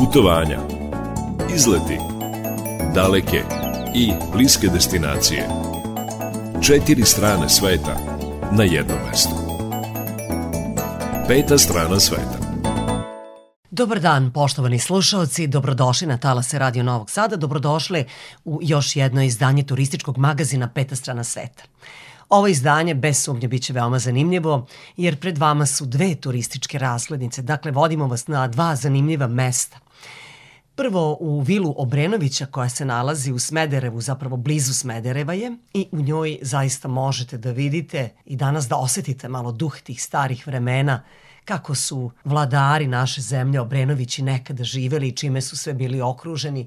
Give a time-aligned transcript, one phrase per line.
[0.00, 0.58] Putovanja,
[1.54, 1.98] izleti,
[2.94, 3.42] daleke
[3.94, 5.48] i bliske destinacije.
[6.62, 7.96] Četiri strane sveta
[8.52, 9.34] na jednom mestu.
[11.28, 12.38] Peta strana sveta.
[13.70, 18.04] Dobar dan, poštovani slušalci, dobrodošli na Talase Radio Novog Sada, dobrodošli
[18.44, 21.62] u još jedno izdanje turističkog magazina Peta strana sveta.
[22.28, 27.70] Ovo izdanje bez sumnje biće veoma zanimljivo jer pred vama su dve turističke razglednice, dakle
[27.70, 29.78] vodimo vas na dva zanimljiva mesta.
[30.74, 36.00] Prvo u vilu Obrenovića koja se nalazi u Smederevu, zapravo blizu Smedereva je i u
[36.00, 41.02] njoj zaista možete da vidite i danas da osetite malo duh tih starih vremena
[41.44, 46.66] kako su vladari naše zemlje Obrenovići nekada živeli i čime su sve bili okruženi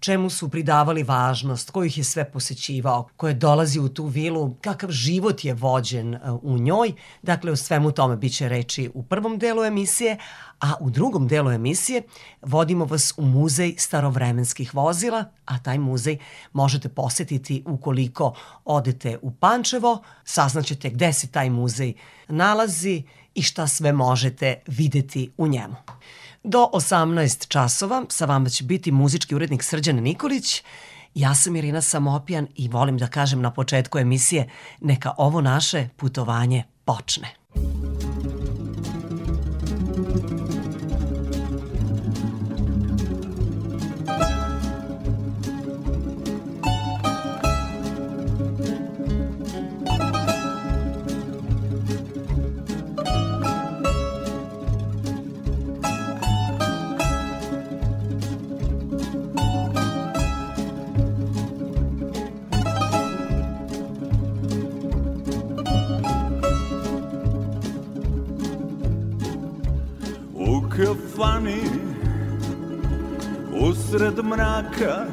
[0.00, 4.54] čemu su pridavali važnost, ko ih je sve posećivao, ko je dolazi u tu vilu,
[4.60, 6.92] kakav život je vođen e, u njoj.
[7.22, 10.16] Dakle, o svemu tome biće reči u prvom delu emisije,
[10.60, 12.02] a u drugom delu emisije
[12.42, 16.18] vodimo vas u muzej starovremenskih vozila, a taj muzej
[16.52, 21.94] možete posetiti ukoliko odete u Pančevo, saznaćete gde se taj muzej
[22.28, 23.02] nalazi
[23.34, 25.76] i šta sve možete videti u njemu.
[26.48, 30.62] Do 18 časova sa vama će biti muzički urednik Srđan Nikolić.
[31.14, 36.64] Ja sam Irina Samopjan i volim da kažem na početku emisije neka ovo naše putovanje
[36.84, 37.28] počne.
[71.18, 71.60] Kafani
[73.52, 75.06] Usred mraka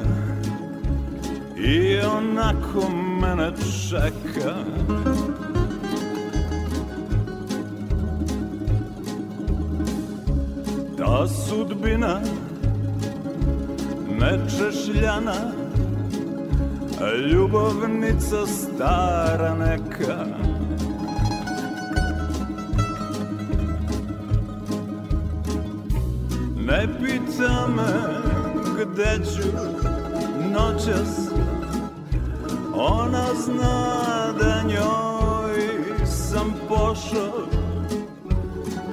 [1.58, 2.88] I onako
[3.20, 3.52] mene
[3.88, 4.54] čeka.
[10.98, 12.20] Ta sudbina
[14.20, 15.52] Nečešljana
[17.32, 20.26] Ljubavnica stara neka
[26.76, 27.92] Ne pita me
[28.82, 29.48] gde ću
[30.52, 31.30] noćas?
[32.74, 37.46] Ona zna da njoj sam pošao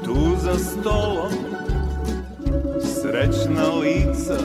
[0.05, 1.31] Tu za stolom.
[2.81, 4.37] Srećna lica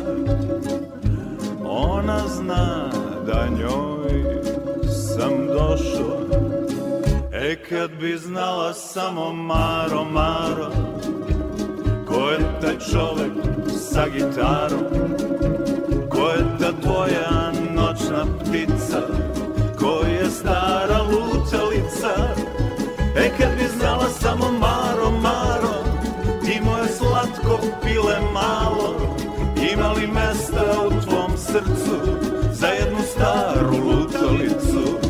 [1.65, 2.91] Ona zna
[3.26, 4.43] da njoj
[4.91, 6.20] sam došao.
[7.32, 10.72] E kad bi znala samo Maro, Maro
[12.19, 13.33] Ko je taj čovek
[13.71, 14.91] sa gitarom?
[16.11, 19.03] Ko je ta tvoja noćna ptica?
[19.79, 22.34] Ko je stara lutalica?
[23.17, 25.79] E kad bi znala samo Maro, Maro
[26.45, 29.17] Ti moje slatko pile malo
[29.73, 31.99] Ima li mesta u tvom srcu
[32.53, 35.08] Za jednu staru lutalicu?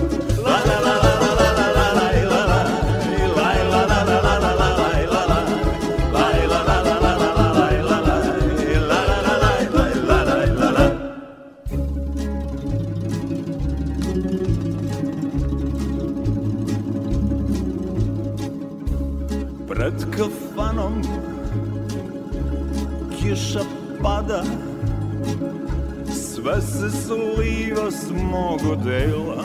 [26.48, 29.44] Sve se sliva s mog odela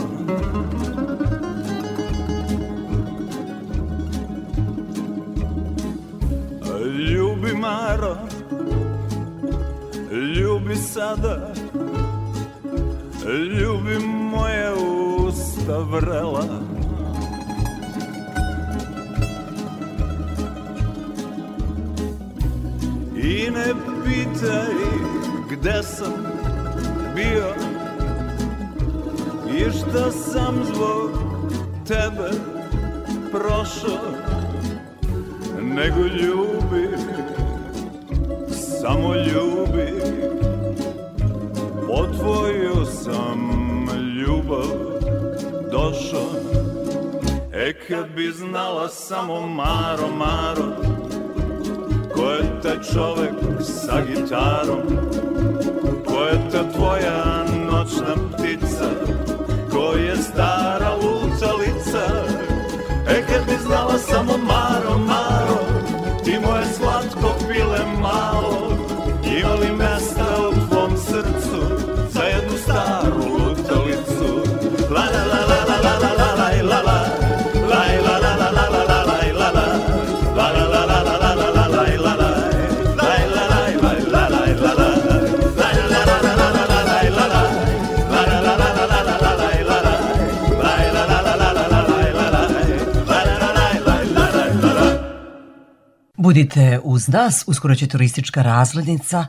[96.34, 99.26] Budite uz nas, uskoro će turistička razglednica,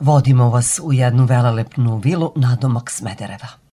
[0.00, 3.65] vodimo vas u jednu velelepnu vilu na domak Smedereva.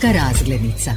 [0.00, 0.90] Turistička razglednica.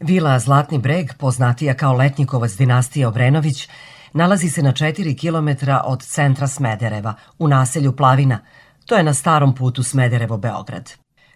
[0.00, 3.68] Vila Zlatni breg, poznatija kao Letnjikovac dinastija Obrenović,
[4.12, 8.38] nalazi se na 4 km od centra Smedereva, u naselju Plavina.
[8.86, 10.92] To je na starom putu Smederevo-Beograd.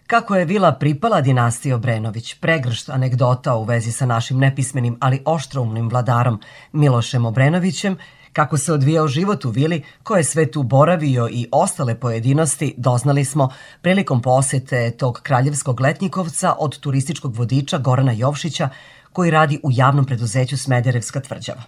[0.07, 5.89] Kako je vila pripala dinastiji Obrenović, pregršt anegdota u vezi sa našim nepismenim, ali oštroumnim
[5.89, 6.41] vladarom
[6.71, 7.97] Milošem Obrenovićem
[8.37, 13.25] Kako se odvijao život u vili, ko je sve tu boravio i ostale pojedinosti, doznali
[13.25, 13.49] smo
[13.81, 18.69] prilikom posete tog kraljevskog letnjikovca od turističkog vodiča Gorana Jovšića,
[19.13, 21.61] koji radi u javnom preduzeću Smederevska tvrđava.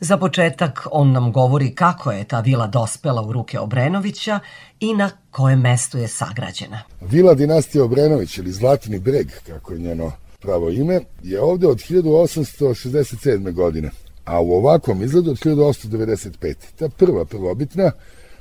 [0.00, 4.40] Za početak on nam govori kako je ta vila dospela u ruke Obrenovića
[4.80, 6.82] i na koje mesto je sagrađena.
[7.00, 13.52] Vila dinastije Obrenović ili Zlatni breg, kako je njeno pravo ime, je ovde od 1867.
[13.52, 13.90] godine
[14.28, 16.54] a u ovakvom izgledu od 1895.
[16.76, 17.90] Ta prva prvobitna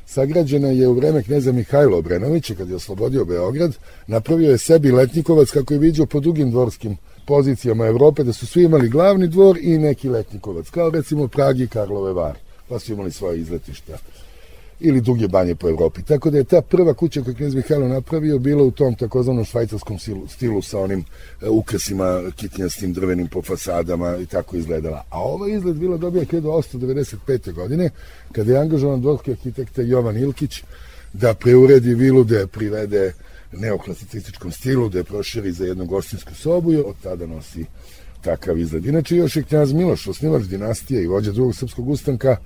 [0.05, 3.75] sagrađena je u vreme knjeza Mihajla Obrenovića kad je oslobodio Beograd,
[4.07, 8.63] napravio je sebi letnikovac kako je vidio po drugim dvorskim pozicijama Evrope da su svi
[8.63, 12.39] imali glavni dvor i neki letnikovac, kao recimo Pragi i Karlove Vari,
[12.69, 13.97] pa su imali svoje izletišta
[14.79, 16.03] ili druge banje po Evropi.
[16.03, 19.99] Tako da je ta prva kuća koju knjez Mihajlo napravio bila u tom takozvanom švajcarskom
[19.99, 21.05] stilu, stilu sa onim
[21.41, 25.03] e, ukrasima kitnjastim drvenim po fasadama i tako izgledala.
[25.09, 27.53] A ova izgled bila dobija 1895.
[27.53, 27.89] godine
[28.31, 30.63] kada je angažovan dvorski arhitekta Jovan Ilkić
[31.13, 33.13] da preuredi vilu, da je privede
[33.51, 37.65] neoklasicističkom stilu, da je proširi za jednu gostinsku sobu i od tada nosi
[38.21, 38.85] takav izgled.
[38.85, 42.37] Inače, još je knjaz Miloš, osnivač dinastije i vođa drugog srpskog ustanka,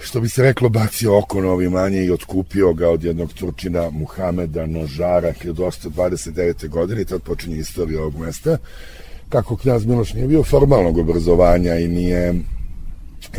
[0.00, 4.66] što bi se reklo, bacio oko na manje i otkupio ga od jednog Turčina Muhameda
[4.66, 6.68] Nožara 1829.
[6.68, 8.58] godine i tad počinje istorija ovog mesta.
[9.28, 12.34] Kako knjaz Miloš nije bio formalnog obrazovanja i nije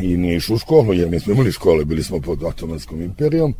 [0.02, 3.56] i nije išao u školu, jer nismo imali škole, bili smo pod Otomanskom imperijom,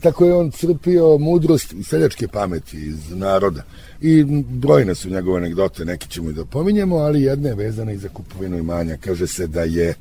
[0.00, 3.62] tako je on crpio mudrost i seljačke pameti iz naroda.
[4.00, 7.98] I brojne su njegove anegdote, neki ćemo i da pominjemo, ali jedna je vezana i
[7.98, 8.96] za kupovinu imanja.
[9.00, 9.94] Kaže se da je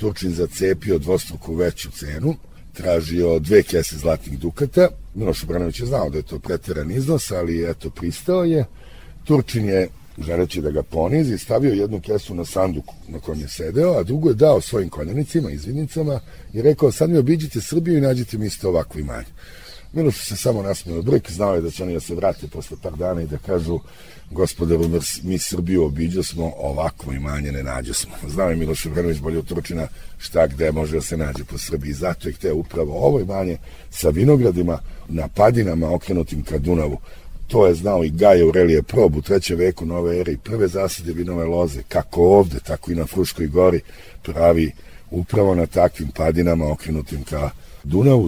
[0.00, 2.34] Turčin zacepio dvostruku veću cenu,
[2.72, 4.88] tražio dve kese zlatnih dukata.
[5.14, 8.64] Miloš Obranović je znao da je to preteran iznos, ali eto, pristao je.
[9.24, 9.88] Turčin je,
[10.18, 14.28] želeći da ga ponizi, stavio jednu kesu na sanduk na kojem je sedeo, a drugu
[14.28, 16.20] je dao svojim konjanicima, izvidnicama
[16.52, 19.28] i rekao, sad mi obiđite Srbiju i nađite mi isto ovakvo imanje.
[19.92, 22.96] Miloš se samo nasmio brk, znao je da će oni da se vrate posle par
[22.96, 23.78] dana i da kažu
[24.30, 24.84] gospodaru,
[25.22, 28.12] mi Srbiju obiđo smo, ovakvo imanje ne nađe smo.
[28.28, 31.92] Znao je Miloš Vranović bolje od Turčina šta gde može da se nađe po Srbiji.
[31.92, 33.56] Zato je hteo upravo ovo imanje
[33.90, 34.78] sa vinogradima
[35.08, 36.98] na padinama okrenutim ka Dunavu.
[37.46, 41.12] To je znao i Gaj Aurelije Prob u trećem veku nove ere i prve zasade
[41.12, 43.80] vinove loze, kako ovde, tako i na Fruškoj gori,
[44.22, 44.72] pravi
[45.10, 47.69] upravo na takvim padinama okrenutim ka Dunavu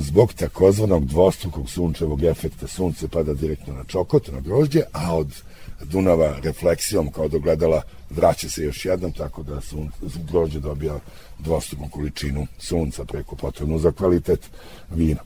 [0.00, 2.66] zbog takozvanog dvostrukog sunčevog efekta.
[2.66, 5.42] Sunce pada direktno na čokot, na grožđe, a od
[5.84, 9.90] Dunava refleksijom kao do gledala vraća se još jednom, tako da sun,
[10.30, 10.98] grožđe dobija
[11.38, 14.50] dvostruku količinu sunca preko potrebnu za kvalitet
[14.90, 15.20] vina.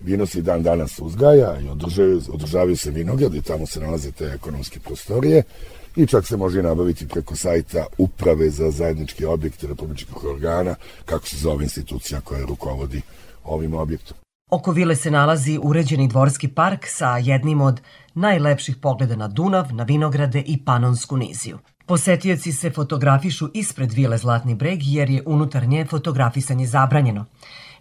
[0.00, 4.12] Vino se i dan danas uzgaja i održavaju, održavaju se vinograd i tamo se nalaze
[4.12, 5.42] te ekonomske prostorije
[5.96, 11.36] i čak se može nabaviti preko sajta Uprave za zajednički objekte republičkih organa, kako se
[11.36, 13.02] zove institucija koja rukovodi
[13.48, 14.16] ovim objektom.
[14.50, 17.80] Oko vile se nalazi uređeni dvorski park sa jednim od
[18.14, 21.58] najlepših pogleda na Dunav, na vinograde i Panonsku niziju.
[21.86, 27.24] Posetioci se fotografišu ispred vile Zlatni breg jer je unutar nje fotografisanje zabranjeno.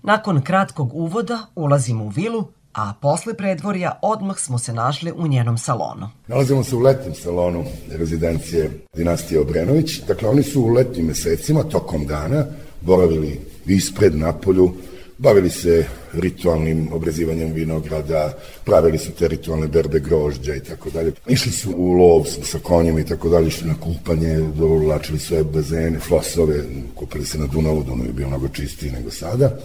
[0.03, 5.57] Nakon kratkog uvoda ulazimo u vilu, a posle predvorja odmah smo se našli u njenom
[5.57, 6.09] salonu.
[6.27, 10.01] Nalazimo se u letnim salonu rezidencije dinastije Obrenović.
[10.07, 12.45] Dakle, oni su u letnim mesecima, tokom dana,
[12.81, 14.73] boravili ispred Napolju,
[15.17, 18.33] bavili se ritualnim obrezivanjem vinograda,
[18.63, 21.11] pravili su te ritualne berbe grožđa i tako dalje.
[21.27, 25.99] Išli su u lov sa konjima i tako dalje, išli na kupanje, dovlačili svoje bazene,
[25.99, 26.63] flosove,
[26.95, 29.57] kupili se na Dunavu, Dunav je bio mnogo čistiji nego sada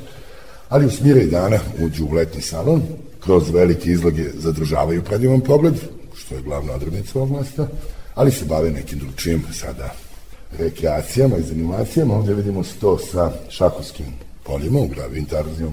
[0.73, 2.82] ali u smire i dana uđu u letni salon,
[3.21, 5.75] kroz velike izloge zadržavaju predivan pogled,
[6.14, 7.68] što je glavna odrednica ovog mesta,
[8.14, 9.94] ali se bave nekim drugčijim sada
[10.59, 12.14] rekreacijama i zanimacijama.
[12.14, 14.06] Ovde vidimo sto sa šahovskim
[14.44, 15.72] poljima, u glavi intarzijom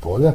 [0.00, 0.32] polja,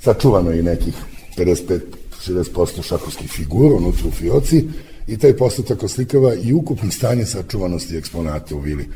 [0.00, 0.94] sačuvano je nekih
[1.36, 4.64] 55-60% šahovskih figura unutra u fioci
[5.06, 8.88] i taj postotak oslikava i ukupno stanje sačuvanosti eksponata u vili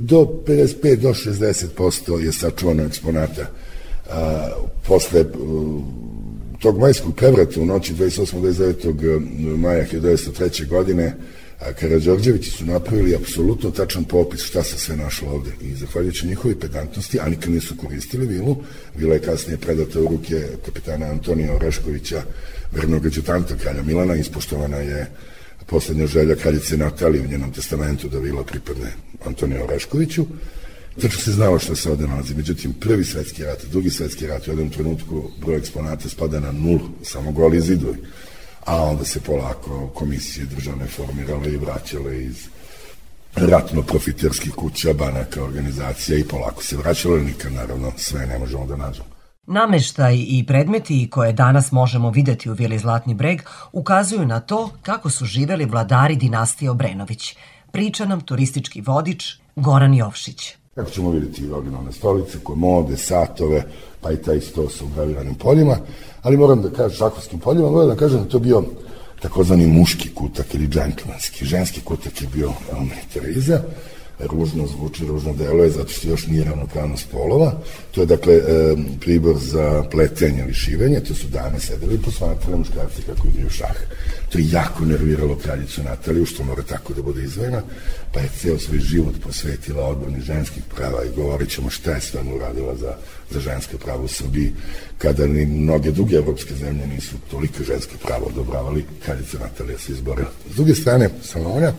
[0.00, 3.46] do 55 do 60% je sačuvano eksponata.
[4.10, 4.48] A,
[4.86, 5.24] posle
[6.58, 9.56] tog majskog prevrata u noći 28.
[9.56, 10.68] maja 1903.
[10.68, 11.16] godine
[11.80, 17.20] Karadžorđevići su napravili apsolutno tačan popis šta se sve našlo ovde i zahvaljujući njihovi pedantnosti,
[17.20, 18.56] a nikad nisu koristili vilu,
[18.96, 22.22] vila je kasnije predata u ruke kapitana Antonija Oreškovića,
[22.72, 25.10] vernog adjutanta kralja Milana, ispoštovana je
[25.66, 28.92] poslednja želja kraljice Natalije u njenom testamentu da vila pripadne
[29.24, 30.26] Antoniju Oreškoviću.
[30.96, 32.34] Znači se znalo šta se ovde nalazi.
[32.34, 36.78] Međutim, prvi svetski rat, drugi svetski rat, u jednom trenutku broj eksponata spada na nul,
[37.02, 37.98] samo goli zidovi.
[38.70, 42.48] A onda se polako komisije državne formirale i vraćale iz
[43.36, 49.08] ratno-profiterskih kuća, banaka, organizacija i polako se vraćalo, nikad naravno sve ne možemo da nađemo.
[49.46, 53.40] Nameštaj i predmeti koje danas možemo videti u Vili Zlatni breg
[53.72, 57.36] ukazuju na to kako su živeli vladari dinastije Obrenović.
[57.72, 60.59] Priča nam turistički vodič Goran Jovšić.
[60.74, 63.64] Kako ćemo videti originalne stolice, komode, satove,
[64.00, 65.76] pa i taj sto sa ugraviranim poljima,
[66.22, 68.62] ali moram da kažem, šakovskim poljima, moram da kažem da to bio
[69.20, 71.44] takozvani muški kutak ili džentlmanski.
[71.44, 73.62] Ženski kutak je bio militariza,
[74.26, 77.52] ružno zvuči, ružno deluje, zato što još nije ravnopravnost polova.
[77.90, 82.58] To je, dakle, e, pribor za pletenje ili šivenje, to su dame sedeli i posmatrali
[82.58, 83.76] muškarci kako igraju šah.
[84.32, 87.62] To je jako nerviralo kraljicu Nataliju, što mora tako da bude izvojena,
[88.12, 92.20] pa je ceo svoj život posvetila odbrani ženskih prava i govorit ćemo šta je sve
[92.34, 92.94] uradila za,
[93.30, 94.52] za ženske prava u Srbiji,
[94.98, 100.30] kada ni mnoge druge evropske zemlje nisu toliko ženske prava odobravali, kraljica Natalija se izborila.
[100.52, 101.72] S druge strane, Salonja,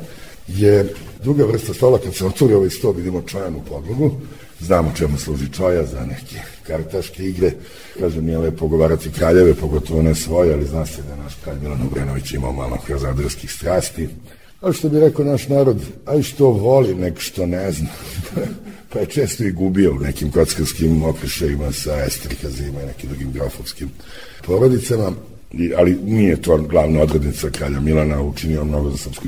[0.47, 0.93] je
[1.23, 4.11] druga vrsta stola, kad se otvori ovaj sto, vidimo čajanu podlogu,
[4.59, 7.51] znamo čemu služi čaja za neke kartaške igre.
[7.99, 11.81] Kažem, nije lepo govarati kraljeve, pogotovo ne svoje, ali zna se da naš kralj Milan
[11.81, 14.09] Obrenović imao malo krazadarskih strasti.
[14.61, 17.89] Ali što bi rekao naš narod, aj što voli, nek što ne zna.
[18.93, 23.89] pa je često i gubio u nekim kockarskim okrišajima sa estrikazima i nekim drugim grafovskim
[24.45, 25.11] porodicama
[25.77, 29.27] ali nije to glavna odrednica kralja Milana, učinio mnogo za srpsku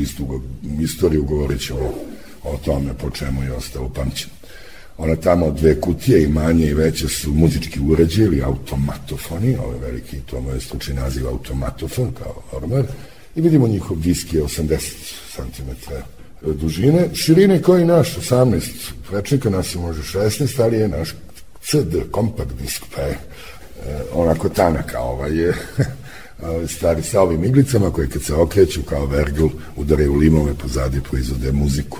[0.79, 1.93] istoriju, govorit ćemo
[2.43, 4.29] o tome po čemu je ostao upamćen.
[4.97, 10.17] Ona tamo dve kutije i manje i veće su muzički uređaji ili automatofoni, ovaj veliki,
[10.25, 10.59] to mu je
[10.93, 12.85] naziv automatofon kao ormar,
[13.35, 14.79] i vidimo njihov disk je 80
[15.35, 15.93] cm
[16.51, 18.61] dužine, širine koji naš 18
[19.09, 21.15] prečnika, nas je može 16, ali je naš
[21.61, 23.17] CD, kompakt disk, pa je e,
[24.13, 25.53] onako tanak, a ovaj je
[26.67, 31.99] stari sa ovim iglicama koje kad se okreću kao vergl udaraju limove pozadi proizvode muziku.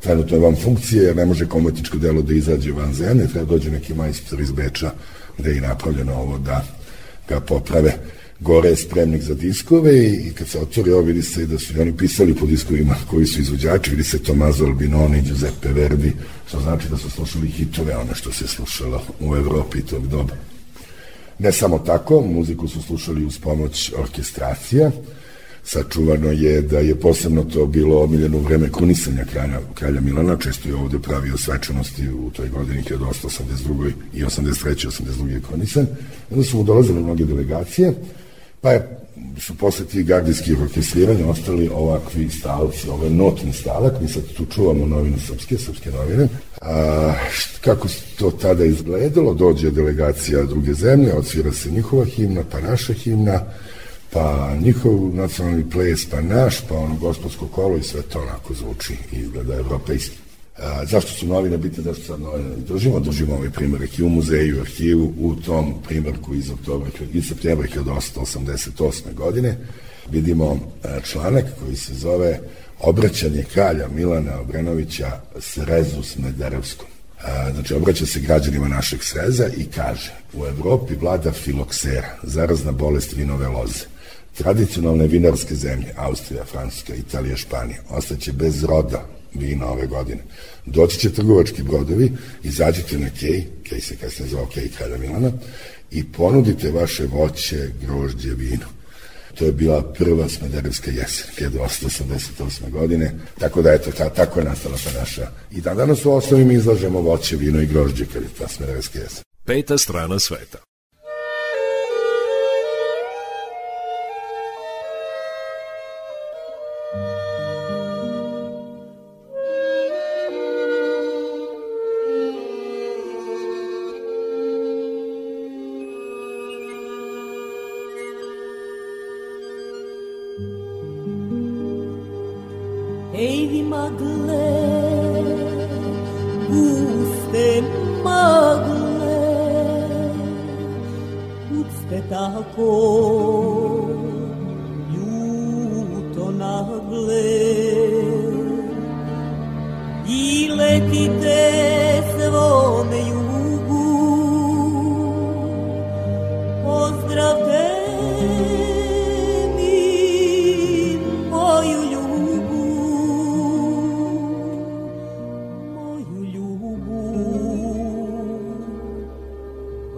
[0.00, 3.70] Trenutno je van funkcije jer ne može kometičko delo da izađe van zemlje, treba dođe
[3.70, 4.92] neki majstor iz Beča
[5.38, 6.64] gde je napravljeno ovo da
[7.28, 7.98] ga poprave
[8.42, 11.96] gore je spremnik za diskove i kad se otvori ovo vidi se da su oni
[11.96, 16.12] pisali po diskovima koji su izvođači, vidi se Tomazo Albinoni, Giuseppe Verdi,
[16.48, 20.51] što znači da su slušali hitove, ono što se slušalo u Evropi tog doba.
[21.42, 24.90] Ne samo tako, muziku su slušali uz pomoć orkestracija,
[25.64, 30.74] sačuvano je da je posebno to bilo omiljeno vreme krunisanja kralja, kralja Milana, često je
[30.74, 33.92] ovde pravio svečanosti u toj godini 1882.
[34.14, 34.86] i 83.
[34.86, 35.28] 82.
[35.28, 35.86] je krunisan.
[36.30, 37.92] Onda su mu dolazile mnoge delegacije,
[38.60, 38.98] pa je,
[39.40, 44.86] su posle tih gardijskih orkestriranja ostali ovakvi stalci, ovaj notni stalak, mi sad tu čuvamo
[44.86, 46.28] novine srpske, srpske novine.
[46.60, 47.88] A, št, kako
[48.18, 53.40] to tada izgledalo, dođe delegacija druge zemlje, odsvira se njihova himna, pa naša himna,
[54.12, 58.94] pa njihov nacionalni ples, pa naš, pa ono gospodsko kolo i sve to onako zvuči
[59.12, 60.21] i izgleda evropejski.
[60.58, 63.00] A, zašto su novine bitne, zašto sad novine držimo?
[63.00, 69.14] Držimo ovaj primjerak i u muzeju, arhivu, u tom primjerku iz oktobra, iz septembra 1888.
[69.14, 69.58] godine
[70.10, 70.60] vidimo
[71.04, 72.40] članak koji se zove
[72.80, 76.86] Obraćanje kralja Milana Obrenovića Srezu Smederevskom.
[77.54, 83.48] Znači, obraća se građanima našeg sreza i kaže u Evropi vlada filoksera, zarazna bolest vinove
[83.48, 83.84] loze.
[84.38, 90.22] Tradicionalne vinarske zemlje, Austrija, Francuska, Italija, Španija, ostaće bez roda vina ove godine.
[90.66, 92.12] Doći će trgovački brodovi,
[92.42, 95.32] izađite na Kej, Kej se kasnije zvao Kej Kralja Milana,
[95.90, 98.66] i ponudite vaše voće, grožđe, vino.
[99.34, 102.70] To je bila prva smederevska jesen, 1888.
[102.70, 105.30] godine, tako da eto, ta, tako je nastala ta naša.
[105.50, 108.98] I da danas u osnovi mi izlažemo voće, vino i grožđe, kad je ta smederevska
[108.98, 109.22] jesen.
[109.44, 110.58] Peta strana sveta.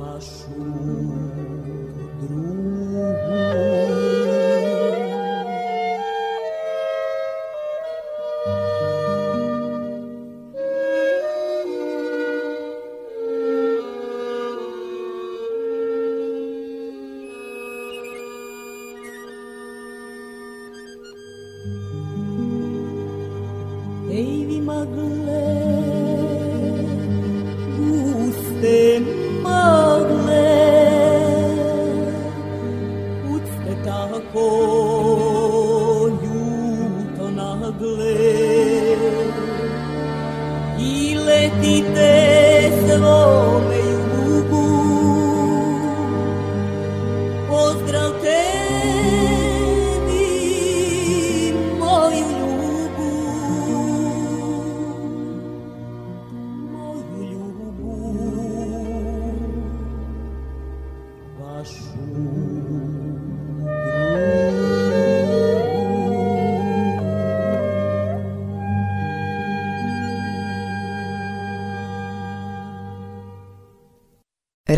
[0.05, 0.51] laço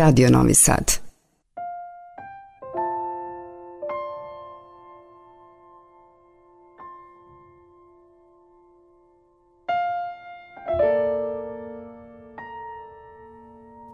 [0.07, 0.91] Radio Novi Sad.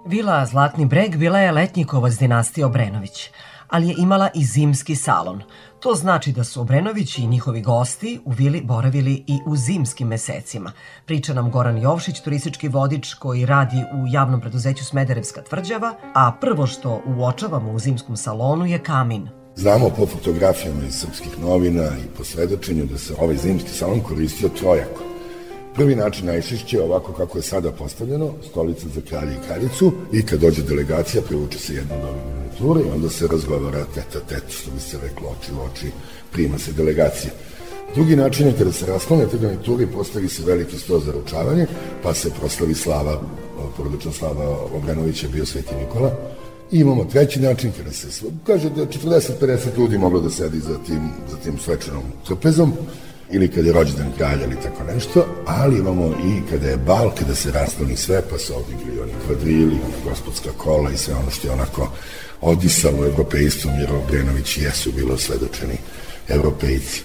[0.06, 3.30] Vila Zlatni breg bila je letnjikovac dinastije Obrenović,
[3.74, 5.42] ali je imala i zimski salon.
[5.80, 10.72] To znači da su Obrenović i njihovi gosti u vili boravili i u zimskim mesecima.
[11.06, 16.68] Priča nam Goran Jovšić, turistički vodič koji radi u javnom preduzeću Smederevska tvrđava, a prvo
[16.68, 19.30] što uočavamo u zimskom salonu je kamin.
[19.56, 24.50] Znamo po fotografijama iz srpskih novina i po svedočenju da se ovaj zimski salon koristio
[24.50, 25.02] trojako.
[25.76, 30.40] Prvi način najčešće ovako kako je sada postavljeno, stolica za kralja i kraljicu i kad
[30.40, 34.80] dođe delegacija privuče se jedna od minijatura i onda se razgovara teta tet, što bi
[34.80, 35.92] se reklo oči u oči,
[36.32, 37.32] prima se delegacija.
[37.96, 41.68] Drugi način je kada se rasklone te garnituri, postavi se veliki sto za ručavanje,
[42.04, 43.22] pa se proslavi slava,
[43.78, 46.12] porodična slava Obranovića bio Sveti Nikola,
[46.72, 48.08] I imamo treći način kada se
[48.48, 52.74] kaže da 40-50 ljudi moglo da sedi za tim, za tim svečanom trpezom
[53.32, 57.36] ili kada je rođendan kralja ili tako nešto, ali imamo i kada je bal, kada
[57.36, 58.93] se rasplani sve, pa se odigli oni
[59.26, 61.92] kvadrili, gospodska kola i sve ono što je onako
[62.42, 65.78] odisalo evropejstvom, jer Obrenović jesu bilo svedočeni
[66.30, 67.04] evropejci.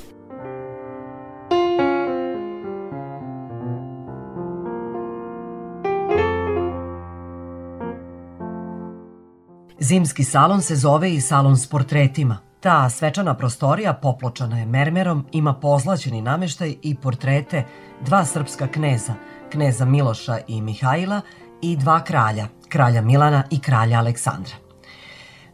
[9.81, 12.39] Zimski salon se zove i salon s portretima.
[12.61, 17.65] Ta svečana prostorija popločana je mermerom, ima pozlaćeni nameštaj i portrete
[18.05, 19.15] dva srpska kneza,
[19.51, 21.21] kneza Miloša i Mihajla
[21.63, 24.55] i dva kralja, kralja Milana i kralja Aleksandra.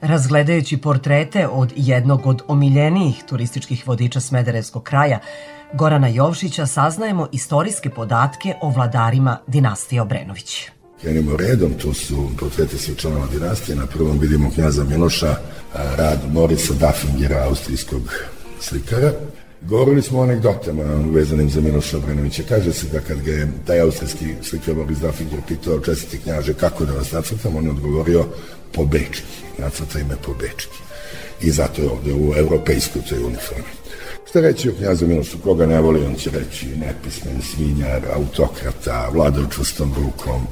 [0.00, 5.18] Razgledajući portrete od jednog od omiljenijih turističkih vodiča Smederevskog kraja,
[5.72, 10.68] Gorana Jovšića, saznajemo istorijske podatke o vladarima dinastije Obrenović.
[11.00, 13.76] Krenimo redom, tu su portreti svih članova dinastije.
[13.76, 15.36] Na prvom vidimo knjaza Miloša,
[15.74, 18.02] rad Morisa Daffingera, austrijskog
[18.60, 19.12] slikara.
[19.68, 20.82] Govorili smo o anegdotama
[21.14, 22.42] vezanim za Miloša Obrenovića.
[22.48, 26.84] Kaže se da kad ga je taj austrijski slikar Moris Daffinger pitao čestiti knjaže kako
[26.84, 28.24] da vas nacrtam, on je odgovorio
[28.72, 29.22] po bečki.
[29.58, 30.78] Nacrta ime po bečki.
[31.40, 33.64] I zato je ovde u europejskoj toj uniformi.
[34.28, 39.46] Šta reći o knjazu Milošu, koga ne voli, on će reći nepismen, svinjar, autokrata, vladao
[39.46, 40.46] čustom rukom,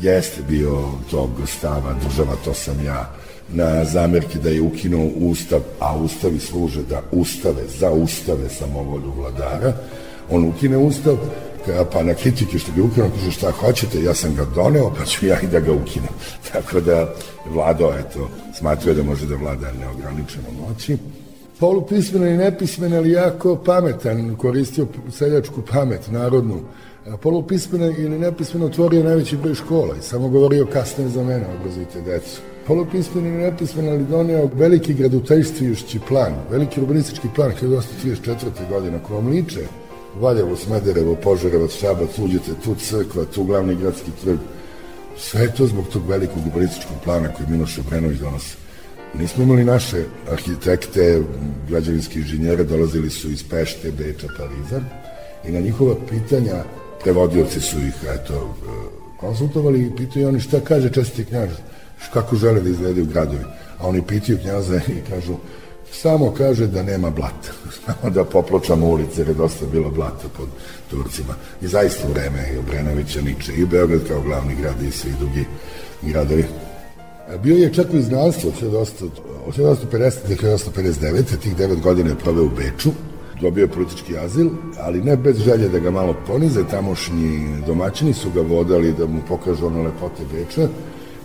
[0.00, 3.14] jeste bio tog stava, država to sam ja,
[3.52, 9.72] na zamerki da je ukinuo ustav, a ustavi služe da ustave, za ustave samovolju vladara,
[10.30, 11.16] on ukine ustav,
[11.92, 15.26] pa na kritike što bi ukinuo, kaže šta hoćete, ja sam ga doneo, pa ću
[15.26, 16.12] ja i da ga ukinem.
[16.52, 17.14] Tako da
[17.50, 20.96] vlado, eto, smatruje da može da vlada neograničeno moći.
[21.58, 26.60] Polupismen i nepismen, ali jako pametan, koristio seljačku pamet, narodnu,
[27.22, 32.40] polupismeno ili nepismeno otvorio najveći broj škola i samo govorio kasnije za mene, obrazujte decu.
[32.66, 38.68] Polupismeno ili nepismeno, ali doneo veliki graduteljstvujušći plan, veliki urbanistički plan 1834.
[38.68, 39.60] godine, ako vam liče
[40.20, 44.38] Valjevo, Smederevo, Požarevac, Šabac, uđete tu crkva, tu glavni gradski trg,
[45.18, 48.56] sve to zbog tog velikog urbanističkog plana koji Miloš Obrenović donosi.
[49.18, 51.22] Nismo imali naše arhitekte,
[51.68, 54.80] građevinski inženjere, dolazili su iz Pešte, Beča, Pariza
[55.48, 56.64] i na njihova pitanja
[57.02, 58.54] prevodioci su ih eto,
[59.20, 61.50] konsultovali i pitaju oni šta kaže čestiti knjaž,
[62.12, 63.44] kako žele da izgledaju gradovi.
[63.78, 65.34] A oni pitaju knjaza i kažu,
[65.92, 67.52] samo kaže da nema blata.
[67.86, 70.48] Samo da popločamo ulice, jer je dosta bilo blata pod
[70.90, 71.34] Turcima.
[71.62, 75.44] I zaista u vreme i Obrenovića niče i Beograd kao glavni grad i svi drugi
[76.02, 76.44] gradovi.
[77.42, 79.08] Bio je čak u iznanstvu od 1850.
[80.28, 81.36] do 1859.
[81.42, 82.90] Tih devet godina je proveo u Beču
[83.42, 88.40] dobio politički azil, ali ne bez želje da ga malo ponize, tamošnji domaćini su ga
[88.40, 90.68] vodali da mu pokažu ono lepote Beča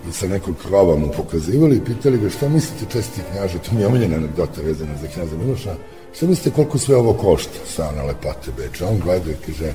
[0.09, 3.81] i sa nekog krova mu pokazivali i pitali ga šta mislite česti knjaže, to mi
[3.81, 5.75] je omiljena anegdota vezana za knjaza Miloša,
[6.13, 9.73] šta mislite koliko sve ovo košta, sa one lepote Beča, on gleda i kaže,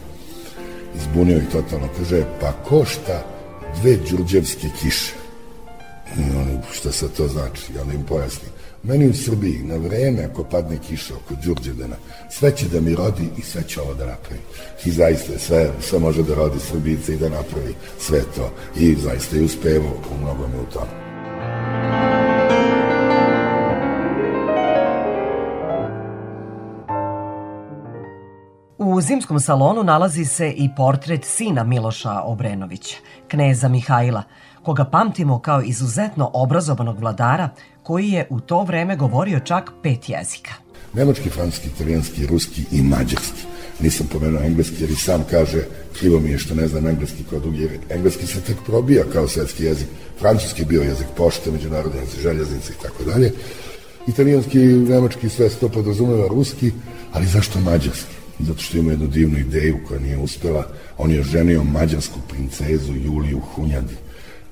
[0.96, 3.26] izbunio ih totalno, kaže, pa košta
[3.80, 5.14] dve đurđevske kiše.
[6.18, 7.72] I oni, šta sad to znači?
[7.72, 8.48] I onda im pojasni.
[8.84, 11.96] Meni u Srbiji, na vreme, ako padne kiša oko Đurđevdana,
[12.30, 14.40] sve će da mi rodi i sve će ovo da napravi.
[14.84, 18.50] I zaista sve, sve može da rodi Srbice i da napravi sve to.
[18.76, 21.02] I zaista je uspevo u mnogome u tome.
[28.78, 32.96] U zimskom salonu nalazi se i portret sina Miloša Obrenovića,
[33.28, 34.22] kneza Mihajla,
[34.62, 37.48] koga pamtimo kao izuzetno obrazovanog vladara
[37.82, 40.52] koji je u to vreme govorio čak pet jezika.
[40.94, 43.42] Nemački, francuski, italijanski, ruski i mađarski.
[43.80, 45.62] Nisam pomenuo engleski jer i sam kaže
[45.98, 49.28] krivo mi je što ne znam engleski kao drugi jer engleski se tek probija kao
[49.28, 49.86] svetski jezik.
[50.20, 53.32] Francuski bio jezik pošte, međunarodne jezik, željeznice i tako dalje.
[54.08, 56.72] Italijanski nemački sve to podrazumeva ruski,
[57.12, 58.14] ali zašto mađarski?
[58.40, 60.66] Zato što ima jednu divnu ideju koja nije uspela.
[60.98, 63.94] On je ženio mađarsku princezu Juliju Hunjadi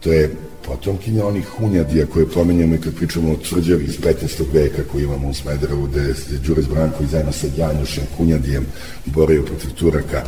[0.00, 0.30] To je
[0.66, 4.42] potomkinja onih hunjadija koje pomenjamo i kad pričamo o tvrđavi iz 15.
[4.52, 6.14] veka koji imamo u Smederevu, gde je
[6.46, 8.66] Đures Branković zajedno sa Janjušem Hunjadijem
[9.04, 10.22] borio protiv Turaka,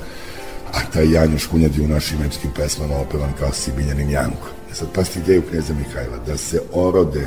[0.73, 4.49] a taj Janjuš Hunjadi u našim epskim pesmama opevan kao Sibinjanim Janko.
[4.73, 7.27] E sad pasti ideju knjeza Mihajla da se orode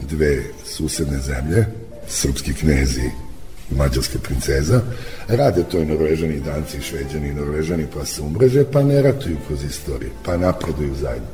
[0.00, 1.66] dve susedne zemlje,
[2.08, 3.10] srpski knezi
[3.70, 4.80] i mađarska princeza,
[5.28, 9.02] rade to i norvežani, i danci, i šveđani, i norvežani, pa se umreže, pa ne
[9.02, 11.28] ratuju kroz istoriju, pa napreduju zajedno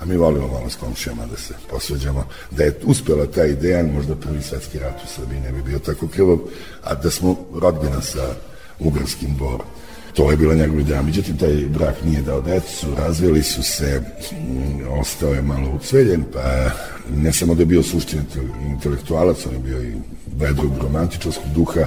[0.00, 2.26] a mi volimo malo s komšijama da se posveđamo.
[2.50, 6.08] Da je uspela ta ideja, možda prvi svetski rat u Srbiji ne bi bio tako
[6.08, 6.38] krvav,
[6.82, 8.34] a da smo rodbina sa
[8.78, 9.66] ugarskim borom.
[10.14, 11.02] To je bila njegova ideja.
[11.02, 14.02] Međutim, taj brak nije dao decu, razveli su se,
[14.32, 16.70] mm, ostao je malo ucveljen, pa
[17.16, 18.20] ne samo da je bio suštin
[18.66, 19.94] intelektualac, on je bio i
[20.36, 21.86] vedrog romantičarskog duha,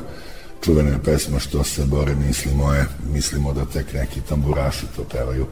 [0.65, 5.46] čuvena je pesma što se bore misli moje, mislimo da tek neki tamburaši to pevaju,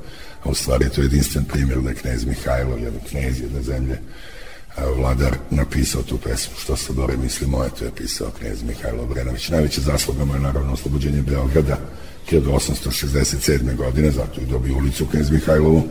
[0.44, 4.00] a u stvari to je jedinstven primjer da je knez Mihajlo, jedan knez jedne zemlje,
[4.96, 9.50] vladar napisao tu pesmu što se bore misli moje, to je pisao knez Mihajlo Obrenović.
[9.50, 11.78] Najveća zasluga mu je naravno oslobođenje Beograda
[12.32, 13.76] 1867.
[13.76, 15.84] godine, zato je dobio ulicu knez Mihajlovu,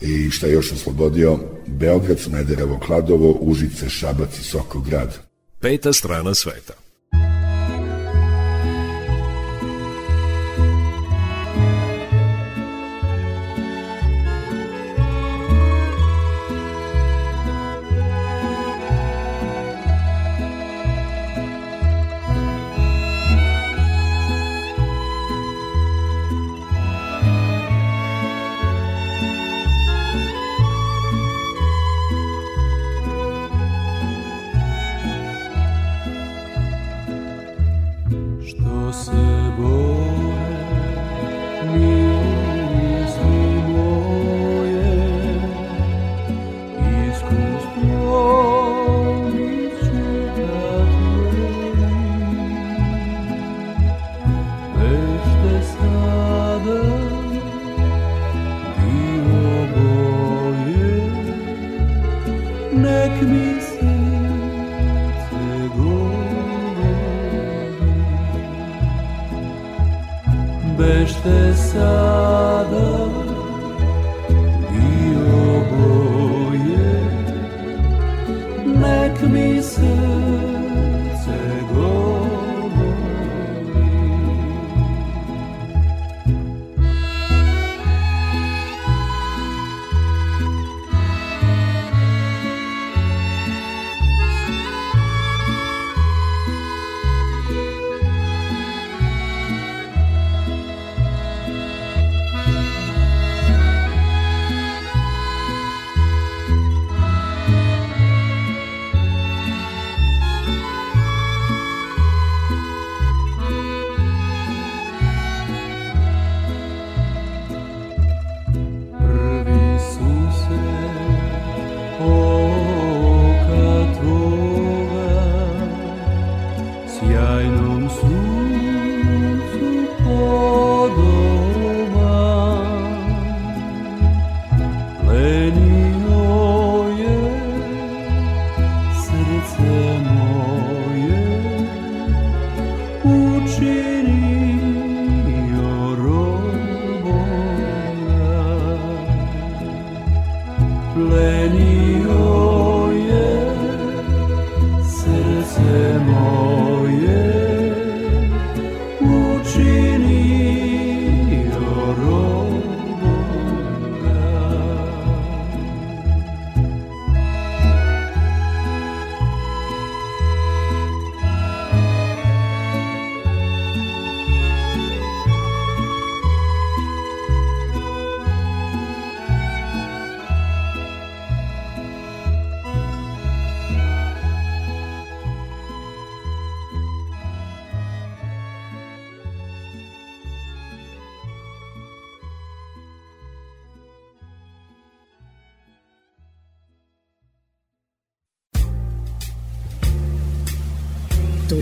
[0.00, 5.18] i šta je još oslobodio Beograd, Smederevo, Kladovo, Užice, Šabac i Sokograd.
[5.60, 6.81] Peta strana sveta.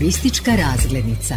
[0.01, 1.35] Turistička razglednica.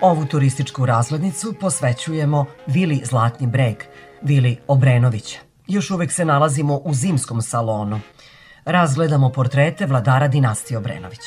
[0.00, 3.76] Ovu turističku razglednicu posvećujemo Vili Zlatni breg,
[4.22, 5.38] Vili Obrenović.
[5.66, 8.00] Još uvek se nalazimo u zimskom salonu.
[8.64, 11.20] Razgledamo portrete vladara dinastije Obrenović.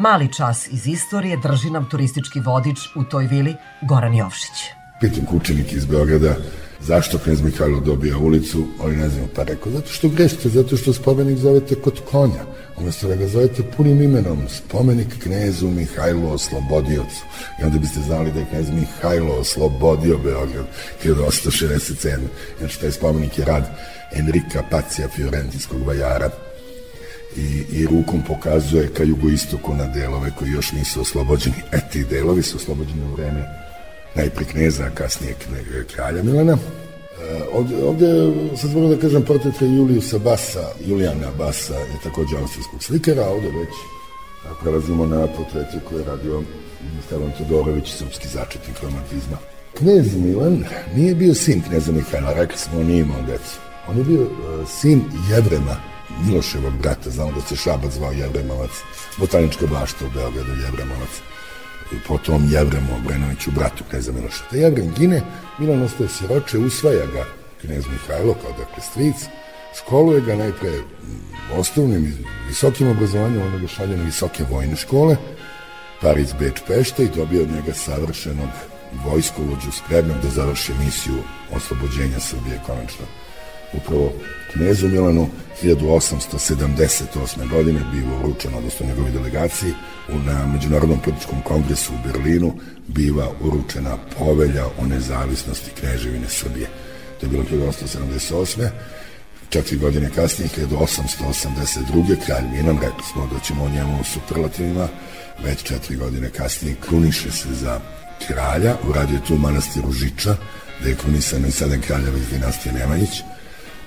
[0.00, 4.56] Mali čas iz istorije drži nam turistički vodič u toj vili Goran Jovšić.
[5.00, 6.34] Pitam kučenik iz Beograda
[6.80, 10.92] zašto knjez Mihajlo dobija ulicu, oni ne znaju, pa rekao, zato što grešite, zato što
[10.92, 12.44] spomenik zovete kod konja,
[12.76, 17.22] umesto da ga zovete punim imenom, spomenik knezu Mihajlo Oslobodiocu.
[17.60, 20.66] I onda biste znali da je knjez Mihajlo oslobodio Beograd
[21.04, 22.18] 1867.
[22.58, 23.70] Znači, taj spomenik je rad
[24.12, 26.30] Enrika Pacija Fiorentinskog vajara,
[27.36, 31.56] i, i rukom pokazuje ka jugoistoku na delove koji još nisu oslobođeni.
[31.72, 33.44] E, ti delovi su oslobođeni u vreme
[34.14, 35.34] najpre kneza, a kasnije
[35.94, 36.58] kralja Milana.
[37.52, 38.06] ovde, ovde
[38.56, 43.48] sad mogu da kažem portret Juliusa Basa, Julijana Basa je takođe austrijskog slikara, a ovde
[43.48, 43.74] već
[44.60, 46.42] prelazimo na portrete koje je radio
[47.06, 49.38] Stevan Todorović, srpski začetnik romantizma.
[49.74, 50.64] Knez Milan
[50.94, 53.58] nije bio sin kneza Mihajla, rekli smo, on nije imao decu.
[53.88, 54.28] On je bio uh,
[54.80, 55.76] sin Jevrema,
[56.24, 58.70] Miloševog brata, znamo da se Šabac zvao Jevremovac,
[59.16, 61.10] botanička bašta u Beogradu Jevremovac
[62.08, 64.44] potom Jevremu Obrenoviću, bratu kneza Miloša.
[64.50, 65.22] Da Jevrem gine,
[65.58, 67.24] Milan ostaje siroče, usvaja ga
[67.60, 69.16] knez Mihajlo kao dakle stric,
[69.78, 70.70] školuje ga najpre
[71.56, 72.12] osnovnim i
[72.48, 75.16] visokim obrazovanjem, onda ga šalje na visoke vojne škole,
[76.00, 78.48] Pariz, Beč, Pešta i dobije od njega savršenog
[79.04, 83.06] vojskovođu spremnog da završi misiju oslobođenja Srbije konačno.
[83.72, 84.12] Upravo
[84.52, 85.28] knezu Milanu
[85.62, 87.48] 1878.
[87.50, 89.72] godine biva uručen, odnosno njegovi delegaciji,
[90.08, 92.54] na Međunarodnom političkom kongresu u Berlinu
[92.86, 96.66] biva uručena povelja o nezavisnosti kneževine Srbije.
[97.20, 98.68] To je bilo 1878
[99.50, 102.16] četiri godine kasnije, 1882.
[102.26, 104.88] kralj Milan, rekli smo da ćemo o njemu u superlativima,
[105.44, 107.80] već četiri godine kasnije kruniše se za
[108.26, 110.36] kralja, uradio je tu manastiru Žiča,
[110.80, 113.22] gde je krunisano i sedam kraljeva iz dinastije Nemanjić.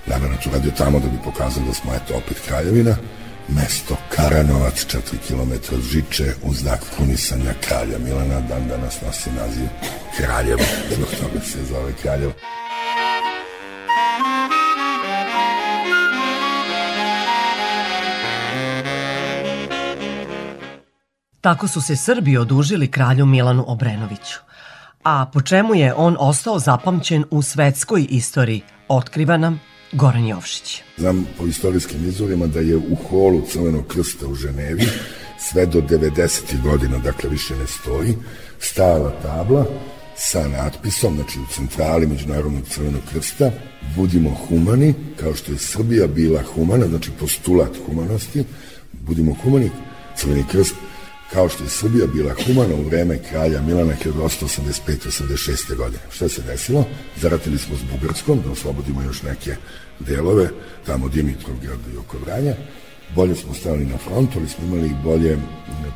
[0.08, 2.96] Naravno, to radio tamo da bi pokazao da smo, eto, opet kraljevina.
[3.48, 9.68] Mesto Karanovac, 4 km od Žiče, u znak krunisanja kralja Milana, dan danas nosi naziv
[10.18, 10.64] Kraljevo,
[10.96, 12.34] zbog toga se zove Kraljevo.
[21.42, 24.40] Tako su se Srbi odužili kralju Milanu Obrenoviću.
[25.04, 30.82] A po čemu je on ostao zapamćen u svetskoj istoriji, otkriva nam Goran Jovšić.
[30.98, 34.86] Znam po istorijskim izvorima da je u holu Crvenog krsta u Ženevi
[35.40, 36.62] sve do 90.
[36.64, 38.16] godina, dakle više ne stoji,
[38.60, 39.66] stala tabla
[40.16, 43.52] sa natpisom, znači u centrali Međunarodnog crvenog krsta,
[43.96, 48.44] budimo humani, kao što je Srbija bila humana, znači postulat humanosti,
[48.92, 49.70] budimo humani,
[50.16, 50.76] Crveni krst
[51.34, 55.76] kao što je Srbija bila humana u vreme kralja Milana 1885-86.
[55.76, 56.04] godine.
[56.12, 56.86] Šta se desilo?
[57.22, 59.56] Zaratili smo s Bugarskom, da oslobodimo još neke
[60.00, 60.50] delove,
[60.86, 62.56] tamo Dimitrovgrad i oko Vranja.
[63.16, 65.38] Bolje smo stavili na front, ali smo imali bolje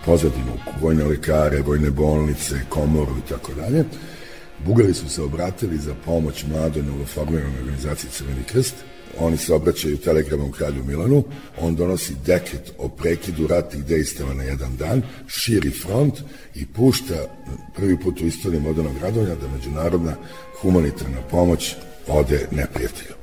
[0.06, 3.84] pozadinu, vojne lekare, vojne bolnice, komoru i tako dalje.
[4.66, 8.76] Bugari su se obratili za pomoć mladoj novoformiranoj organizaciji Crveni krst,
[9.20, 11.24] oni se obraćaju telegramom kralju Milanu,
[11.62, 16.14] on donosi dekret o prekidu ratnih dejstava na jedan dan, širi front
[16.56, 17.16] i pušta
[17.76, 20.16] prvi put u istoriji modernog radovanja da međunarodna
[20.62, 21.76] humanitarna pomoć
[22.08, 23.16] ode neprijatelju.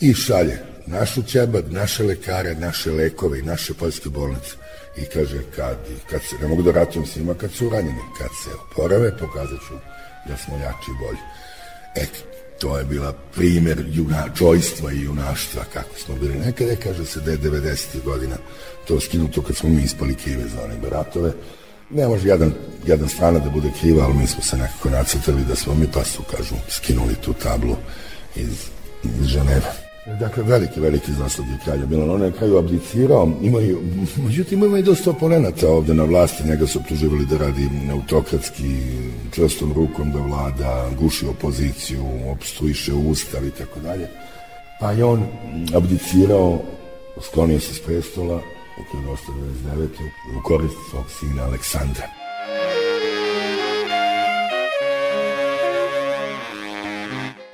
[0.00, 4.56] I šalje našu ćebad, naše lekare, naše lekove i naše poljske bolnice.
[4.96, 5.78] I kaže, kad,
[6.10, 9.58] kad se, ne mogu da ratujem s njima kad su ranjeni, kad se oporave, pokazat
[9.68, 9.74] ću
[10.28, 11.18] da smo jači i bolji.
[11.94, 17.30] E, to je bila primer junačojstva i junaštva kako smo bili nekada, kaže se da
[17.30, 18.02] je 90.
[18.04, 18.36] godina
[18.88, 21.32] to skinuto kad smo mi ispali krive za one baratove.
[21.90, 22.52] Ne može jedan,
[22.86, 26.04] jedan strana da bude kriva, ali mi smo se nekako nacrtali da smo mi pa
[26.04, 27.76] su, kažu, skinuli tu tablu
[28.36, 28.68] iz,
[29.04, 29.83] iz Ženeva.
[30.06, 32.10] Dakle, veliki, veliki zaslug je kralja Milan.
[32.10, 33.82] On je kraju abdicirao, imaju,
[34.26, 38.76] međutim ima i dosta oponenata ovde na vlasti, njega su optuživali da radi autokratski,
[39.34, 44.08] čvrstom rukom da vlada, guši opoziciju, obstruiše ustav i tako dalje.
[44.80, 45.26] Pa je on
[45.74, 46.62] abdicirao,
[47.20, 48.36] sklonio se s prestola
[48.78, 49.88] u 1999.
[50.38, 52.23] u korist svog sina Aleksandra.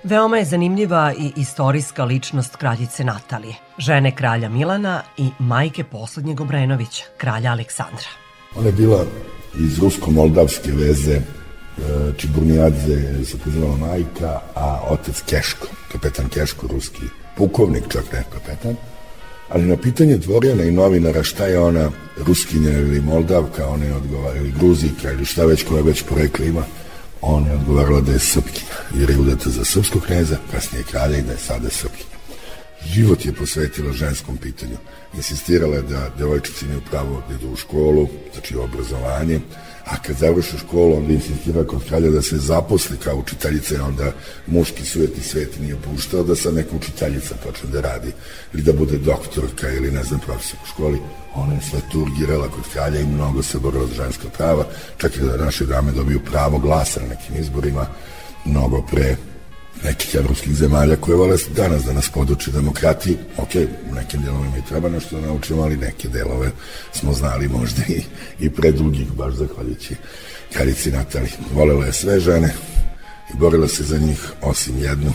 [0.04, 7.04] Veoma je zanimljiva i istorijska ličnost kraljice Natalije, žene kralja Milana i majke poslednjeg Obrenovića,
[7.16, 8.08] kralja Aleksandra.
[8.56, 9.04] Ona je bila
[9.58, 11.22] iz rusko-moldavske veze, e,
[12.16, 17.02] Čiburnijadze se pozivala majka, a otec Keško, kapetan Keško, ruski
[17.36, 18.76] pukovnik, čak ne kapetan.
[19.48, 24.36] Ali na pitanje dvorjana i novinara šta je ona ruskinja ili moldavka, ona je odgovara,
[24.36, 26.64] ili gruzika ili šta već koja već porekla ima,
[27.22, 31.22] Ona je odgovarala da je srpkinja, jer je udata za srpskog kneza, kasnije kralja i
[31.22, 32.10] da je sada srpkinja.
[32.86, 34.76] Život je posvetila ženskom pitanju.
[35.14, 39.40] Insistirala je da devojčice imaju pravo da idu u školu, znači obrazovanje,
[39.90, 44.12] a kad završi školu, onda insistira kod kralja da se zaposli kao učiteljica, onda
[44.46, 48.12] muški svet svet nije puštao da sad neka učiteljica počne da radi,
[48.54, 50.98] ili da bude doktorka ili ne znam profesor u školi.
[51.34, 54.64] Ona je sve turgirala kod kralja i mnogo se borila za ženska prava,
[54.96, 57.86] čak i da naše dame dobiju pravo glasa na nekim izborima,
[58.44, 59.16] mnogo pre
[59.84, 63.16] nekih evropskih zemalja koje vole danas da nas poduče demokratiji.
[63.36, 63.54] Ok,
[63.90, 66.50] u nekim delovima i treba nešto da naučimo, ali neke delove
[66.92, 68.02] smo znali možda i,
[68.40, 69.96] i pre drugih, baš zahvaljujući
[70.52, 71.28] Karici Natali.
[71.54, 72.54] Volela je sve žene
[73.34, 75.12] i borila se za njih, osim jednu,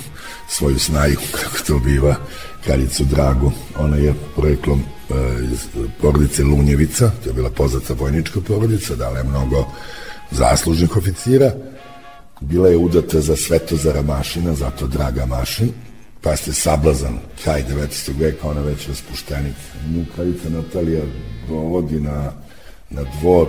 [0.49, 2.15] svoju snaju, kako to biva,
[2.63, 3.51] kraljicu Dragu.
[3.77, 5.13] Ona je projeklom e,
[5.53, 5.59] iz
[6.01, 9.67] porodice Lunjevica, to je bila poznata vojnička porodica, dala je mnogo
[10.31, 11.51] zaslužnih oficira.
[12.41, 15.71] Bila je udata za Svetozara Mašina, zato Draga Mašin,
[16.21, 18.19] pa ste sablazan, kraj 19.
[18.19, 19.55] veka, ona već raspuštenik.
[19.89, 21.01] Nju kraljica Natalija
[21.47, 22.31] dovodi na,
[22.89, 23.47] na dvor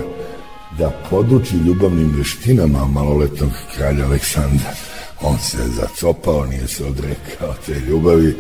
[0.79, 4.71] da poduči ljubavnim veštinama maloletnog kralja Aleksandra.
[5.21, 8.37] On se zacopao, nije se odrekao te ljubavi,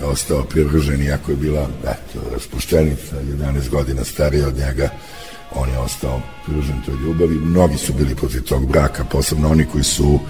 [0.00, 4.90] je ostao privržen, iako je bila, eto, raspuštenica, 11 godina starija od njega,
[5.56, 7.34] on je ostao privržen toj ljubavi.
[7.34, 10.20] Mnogi su bili protiv tog braka, posebno oni koji su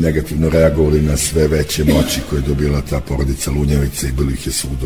[0.00, 4.46] negativno reagovali na sve veće moći koje je dobila ta porodica Lunjevica i bili ih
[4.46, 4.82] je svud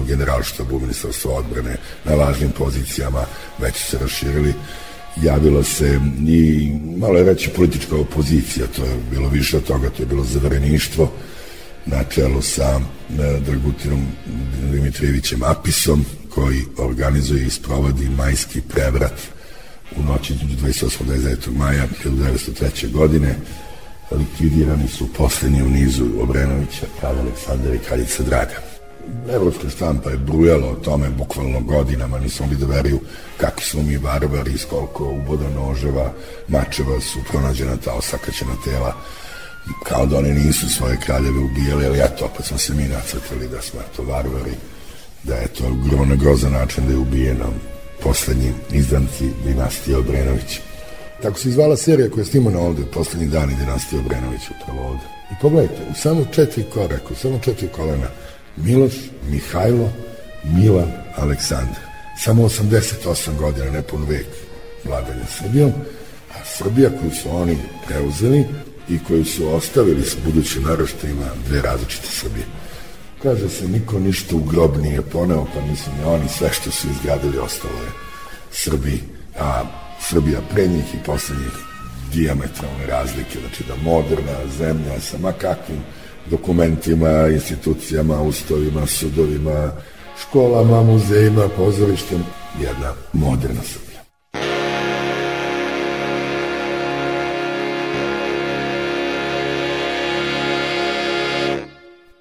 [0.70, 3.24] u ministarstvo odbrane, na važnim pozicijama,
[3.58, 4.54] već se raširili
[5.22, 10.02] javila se i malo je reći politička opozicija, to je bilo više od toga, to
[10.02, 11.12] je bilo zavreništvo
[11.86, 14.06] na čelu sa e, Dragutinom
[14.72, 19.33] Dimitrijevićem Apisom, koji organizuje i sprovodi majski prevrat
[19.96, 21.04] u noći između 28.
[21.06, 21.56] 29.
[21.56, 22.92] maja 1903.
[22.92, 23.34] godine.
[24.10, 28.74] Likvidirani su poslednji u nizu Obrenovića, kralj Aleksandar i kraljica Draga.
[29.32, 33.00] Evropska štampa je brujala o tome bukvalno godinama, nismo mogli da veruju
[33.36, 36.12] kakvi smo mi barbari, s koliko uboda noževa,
[36.48, 38.94] mačeva su pronađena ta osakaćena tela,
[39.84, 43.62] kao da oni nisu svoje kraljeve ubijali, ali eto, opet smo se mi nacrtali da
[43.62, 44.52] smo eto barbari,
[45.22, 47.46] da je to grozno grozan način da je ubijeno
[48.04, 50.60] poslednji izdanci dinastije Obrenović.
[51.22, 55.04] Tako se izvala serija koja je snimana ovde, poslednji dani dinastije Obrenović upravo ovde.
[55.32, 58.06] I pogledajte, u samo četiri koraka, u samo četiri kolena,
[58.56, 58.94] Miloš,
[59.30, 59.92] Mihajlo,
[60.44, 61.84] Milan, Aleksandar.
[62.18, 64.26] Samo 88 godina, nepun vek
[64.84, 65.72] vladanja Srbijom,
[66.34, 68.44] a Srbija koju su oni preuzeli
[68.88, 72.46] i koju su ostavili s budućim naroštajima dve različite Srbije.
[73.24, 77.38] Kaže se, niko ništa u grob nije poneo, pa mislim, oni sve što su izgradili
[77.38, 77.90] ostalo je
[78.50, 79.00] Srbiji,
[79.40, 79.62] a
[80.00, 81.52] Srbija pre njih i posle njih
[82.12, 85.78] diametralne razlike, znači da moderna zemlja sa makakvim
[86.30, 89.72] dokumentima, institucijama, ustovima, sudovima,
[90.20, 92.24] školama, muzejima, pozorištem,
[92.60, 93.83] jedna moderna Srbija.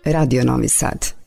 [0.05, 1.23] Radio Novi Sad.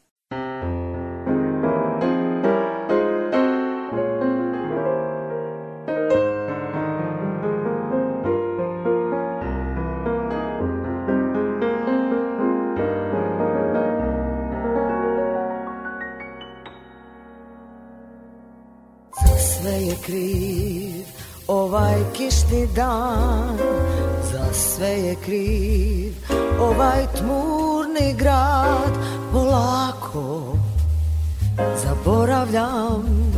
[22.16, 23.59] Kišni dan
[24.33, 26.12] Za sve je kriv
[26.61, 27.07] ovaj
[27.97, 28.92] tmurni grad
[29.32, 30.57] Polako
[31.84, 33.32] zaboravljam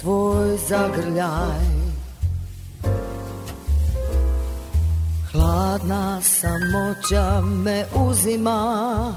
[0.00, 1.80] tvoj zagrljaj.
[5.32, 9.14] Hladna samoća me uzima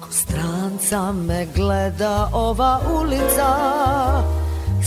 [0.00, 2.30] Ko stranca me gleda.
[2.32, 3.56] Ova ulica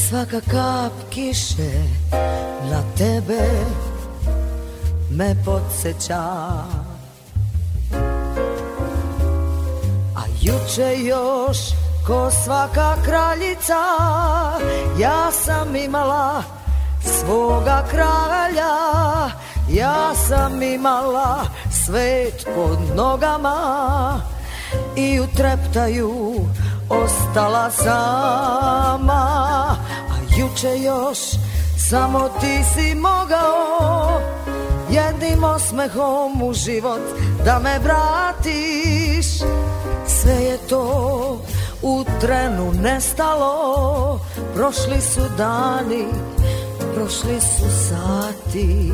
[0.10, 1.72] Svaka kap kiše
[2.72, 3.42] na tebe
[5.12, 6.24] me podsjeća
[10.42, 11.58] juče još
[12.08, 13.80] ko svaka kraljica
[15.00, 16.44] Ja sam imala
[17.02, 18.76] svoga kralja.
[19.70, 21.46] Ja sam imala
[21.86, 24.22] svet pod nogama
[24.96, 26.36] I u treptaju
[26.90, 29.24] ostala sama.
[30.10, 31.20] A juče još
[31.90, 34.22] samo ti si mogao
[34.90, 37.02] jednim osmehom u život
[37.46, 39.26] da me vratiš
[40.22, 41.38] Sve je to
[41.82, 44.20] u trenu nestalo.
[44.56, 46.06] Prošli su dani,
[46.96, 48.92] prošli su sati.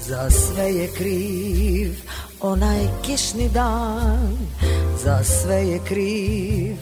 [0.00, 1.94] Za sve je kriv
[2.40, 4.38] onaj kišni dan.
[5.04, 6.76] Za sve je kriv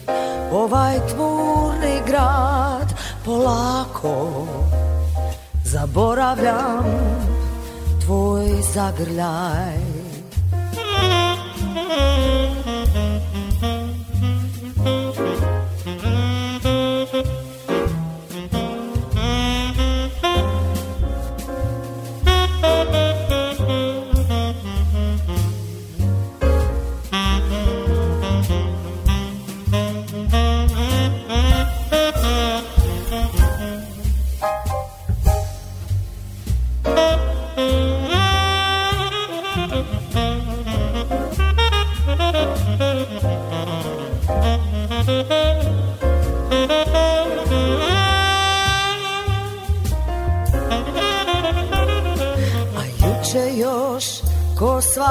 [0.51, 2.93] ovaj tmurni grad.
[3.25, 4.47] Polako
[5.63, 6.85] zaboravljam
[8.05, 9.97] tvoj zagrljaj.
[11.77, 12.16] ko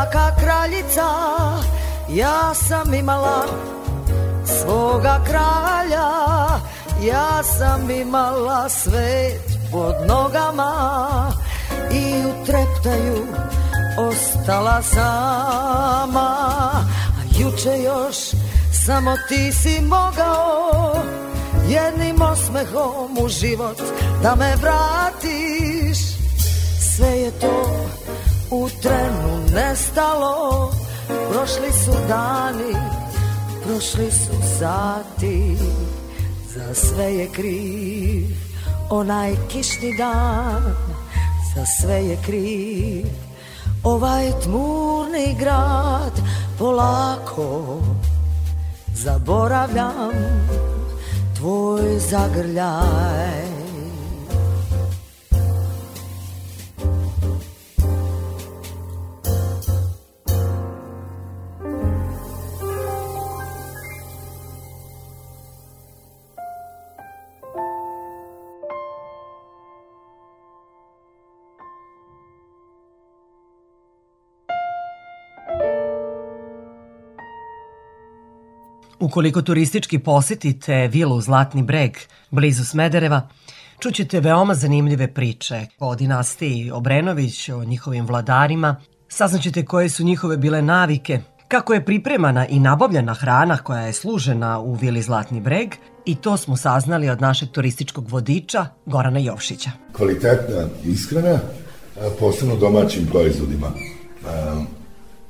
[0.07, 1.09] svaka kraljica
[2.09, 3.45] Ja sam imala
[4.45, 6.09] svoga kralja
[7.03, 9.43] Ja sam imala svet
[9.73, 11.33] pod nogama
[11.93, 13.27] I u treptaju
[13.99, 16.37] ostala sama.
[16.93, 18.17] A juče još
[18.87, 20.95] samo ti si mogao
[21.69, 23.81] Jednim osmehom u život
[24.23, 25.36] da me vratiš
[29.77, 30.71] nestalo.
[31.33, 32.75] Prošli su dani,
[33.65, 35.57] prošli su sati.
[36.55, 38.27] Za sve je kriv
[38.91, 40.63] onaj kišni dan.
[41.55, 43.07] Za sve je kriv
[43.85, 46.13] ovaj tmurni grad.
[46.59, 47.79] Polako
[48.95, 50.11] zaboravljam
[51.37, 53.56] tvoj zagrljaj
[79.07, 81.93] Ukoliko turistički posetite vilu Zlatni breg,
[82.31, 83.29] blizu Smedereva,
[83.79, 88.77] čućete veoma zanimljive priče o dinastiji Obrenović, o njihovim vladarima,
[89.09, 94.61] saznaćete koje su njihove bile navike, kako je pripremana i nabavljena hrana koja je služena
[94.61, 99.71] u vili Zlatni breg i to smo saznali od našeg turističkog vodiča Gorana Jovšića.
[99.93, 101.39] Kvalitetna ishrana,
[102.21, 103.71] posebno domaćim proizvodima.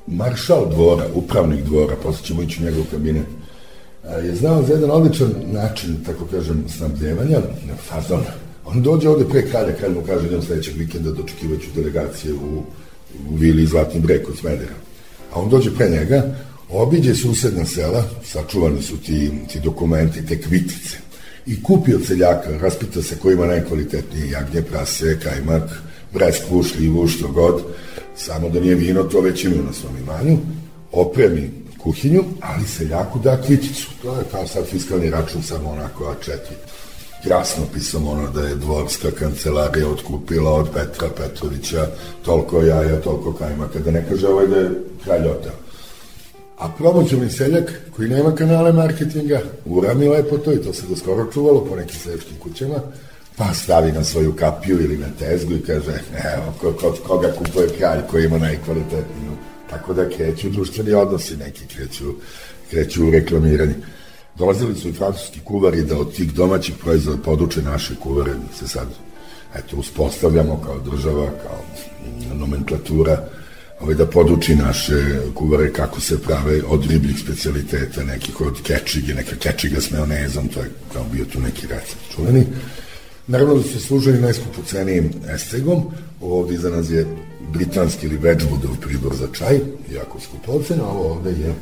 [0.06, 3.26] Maršal dvora, upravnik dvora, posle ćemo ići u njegov kabinet,
[4.24, 7.40] je znao za jedan odličan način, tako kažem, snabdevanja,
[7.88, 8.20] fazon.
[8.64, 12.62] On dođe ovde pre kralja, kralj mu kaže idem sledećeg vikenda dočekivaću delegacije u,
[13.30, 14.74] u Vili Zlatni breg kod Smedera.
[15.32, 16.36] A on dođe pre njega,
[16.68, 20.96] obiđe susedna sela, sačuvani su ti, ti dokumenti, te kvitice,
[21.46, 25.82] i kupi od seljaka, raspita se ko ima najkvalitetnije jagnje, prase, kajmak,
[26.14, 27.62] bresku, šljivu, što god,
[28.16, 30.38] samo da nije vino, to već imaju na svom imanju,
[30.92, 31.50] opremi
[31.86, 33.90] kuhinju, ali seljaku da kviticu.
[34.02, 36.36] To je kao sad fiskalni račun, samo onako A4.
[37.24, 41.86] Jasno pisam ono da je dvorska kancelarija otkupila od Petra Petrovića
[42.24, 44.70] toliko jaja, toliko kajmaka, da ne kaže ovaj da je
[45.04, 45.52] kralj otao.
[46.58, 51.32] A promoću seljak koji nema kanale marketinga, urami lepo to i to se do skoro
[51.32, 52.80] čuvalo po nekim seljačkim kućama,
[53.36, 56.00] pa stavi na svoju kapiju ili na tezgu i kaže,
[56.34, 59.32] evo, kod koga kupuje kralj koji ima najkvalitetniju
[59.70, 62.04] Tako da kreću društveni odnosi, neki kreću,
[62.70, 63.74] kreću u reklamiranje.
[64.38, 68.68] Dolazili su i francuski kuvari da od tih domaćih proizvoda poduče naše kuvare, da se
[68.68, 68.88] sad
[69.54, 71.60] eto, uspostavljamo kao država, kao
[72.34, 73.28] nomenklatura,
[73.80, 79.36] ovaj, da poduči naše kuvare kako se prave od ribljih specialiteta, nekih od kečige, neka
[79.36, 82.46] kečiga s meonezom, to je kao bio tu neki recept čuveni.
[83.26, 85.84] Naravno da su služili najskupo cenijim estegom,
[86.20, 87.06] ovde iza nas je
[87.52, 89.60] britanski ili Wedgwoodov pribor za čaj,
[89.92, 91.54] jako skupocen, a ovo ovde je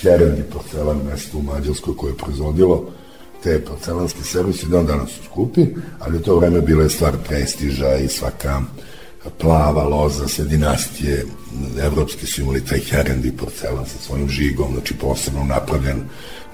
[0.00, 2.90] Hereni porcelan mesto u Mađarskoj koje je proizvodilo
[3.42, 5.66] te porcelanske servise, da on danas su skupi,
[5.98, 8.62] ali u to vreme bila je stvar prestiža i svaka
[9.38, 11.24] plava loza sve dinastije
[11.82, 16.02] evropske su imali taj Herendi porcelan sa svojim žigom, znači posebno napravljen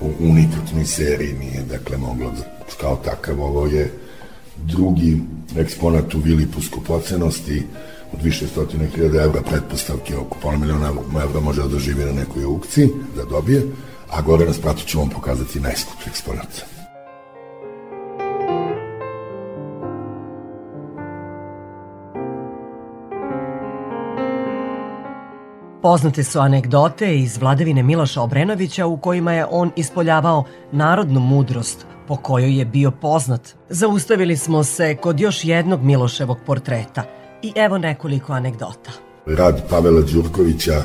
[0.00, 3.92] u unikatnoj seriji, nije dakle moglo da, kao takav ovo je
[4.56, 5.22] drugi
[5.56, 7.62] eksponat u vili po skupocenosti,
[8.12, 10.92] od više stotine hiljada evra pretpostavke, oko pola miliona
[11.22, 13.62] evra može da doživi na nekoj aukciji, da dobije,
[14.10, 16.64] a gore na spratu ću vam pokazati najskuplji eksponat.
[25.82, 32.16] Poznate su anegdote iz vladavine Miloša Obrenovića u kojima je on ispoljavao narodnu mudrost po
[32.16, 33.48] kojoj je bio poznat.
[33.68, 37.02] Zaustavili smo se kod još jednog Miloševog portreta–
[37.42, 38.90] I evo nekoliko anegdota.
[39.26, 40.84] Rad Pavela Đurkovića,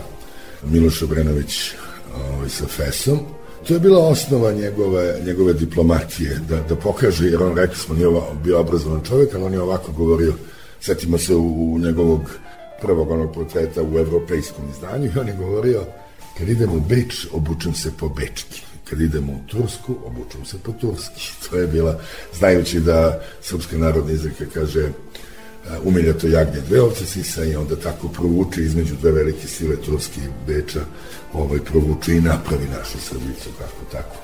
[0.63, 1.71] Miloš Obrenović
[2.33, 3.19] ovaj, sa Fesom,
[3.67, 8.07] to je bila osnova njegove, njegove diplomatije, da, da pokaže, jer on rekli smo, nije
[8.43, 10.33] bio obrazovan čovjek, ali on je ovako govorio,
[10.79, 12.21] setimo se u, u njegovog
[12.81, 15.83] prvog onog portreta u evropejskom izdanju i on je govorio,
[16.37, 20.71] kad idem u Beč, obučem se po bečki kad idemo u Tursku, obučem se po
[20.71, 21.31] turski.
[21.49, 21.99] To je bila,
[22.33, 24.89] znajući da srpska narodna izreka kaže
[25.83, 30.47] umiljato jagnje dve ovce sisa i onda tako provuče između dve velike sile Turske i
[30.47, 30.79] Beča,
[31.33, 34.15] ovaj, provuče i napravi našu Srbicu, kako tako.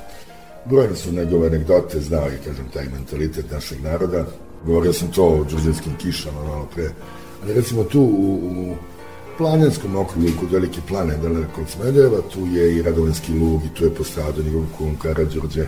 [0.66, 4.26] Brojne su njegove anegdote, znao je, kažem, taj mentalitet našeg naroda.
[4.66, 6.90] Govorio sam to o džuđanskim kišama malo pre,
[7.44, 8.76] ali recimo tu u, u
[9.38, 13.86] planinskom okrugu kod Velike plane, daleko od Smedeva, tu je i Radovinski lug i tu
[13.86, 15.66] je postradao njegov kum Karadžorđe.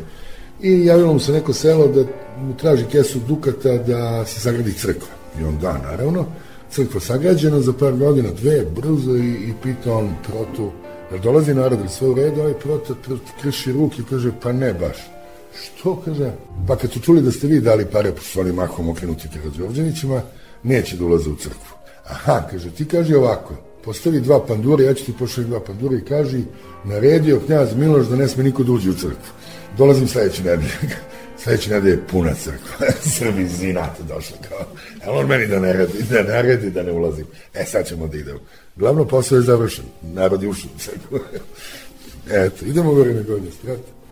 [0.61, 2.03] I javilo mu se neko selo da
[2.38, 5.22] mu traži kesu dukata da se sagradi crkva.
[5.40, 6.26] I on da, naravno.
[6.70, 10.72] Crkva sagrađena za par godina, dve, brzo i, i pita on protu,
[11.12, 12.94] jer dolazi narod, ili sve u redu, ovaj prota
[13.42, 14.98] krši ruke i kaže, pa ne baš.
[15.64, 16.32] Što, kaže,
[16.68, 20.22] pa kad su čuli da ste vi dali pare po svojim mahom okrenuti Karadžorđevićima,
[20.64, 21.78] neće da ulaze u crkvu.
[22.10, 23.54] Aha, kaže, ti kaže ovako,
[23.84, 26.44] postavi dva pandura, ja ću ti pošaliti dva pandura i kaži,
[26.84, 29.32] naredio knjaz Miloš da ne sme niko da uđe u crkvu.
[29.78, 30.72] Dolazim sledeće nedelje.
[31.44, 32.88] sledeće nedelje je puna crkva.
[33.18, 34.66] Srbi zinate došla kao.
[35.06, 37.26] Ali on meni da ne redi, da ne redi, da ne ulazim.
[37.54, 38.39] E, sad ćemo da idemo.
[38.76, 39.86] Glavno posao je završen.
[40.01, 40.72] Narod je ušao
[41.12, 41.18] u.
[42.45, 44.04] Eto, idemo gore na godine strate.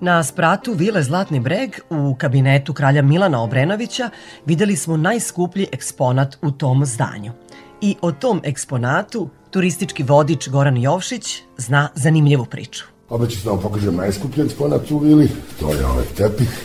[0.00, 4.10] Na spratu Vile Zlatni breg u kabinetu kralja Milana Obrenovića
[4.46, 7.32] videli smo najskuplji eksponat u tom zdanju.
[7.80, 12.84] I o tom eksponatu turistički vodič Goran Jovšić zna zanimljivu priču.
[13.08, 16.64] Obeću da vam pokažem najskuplji eksponat u Vili, to je ovaj tepih.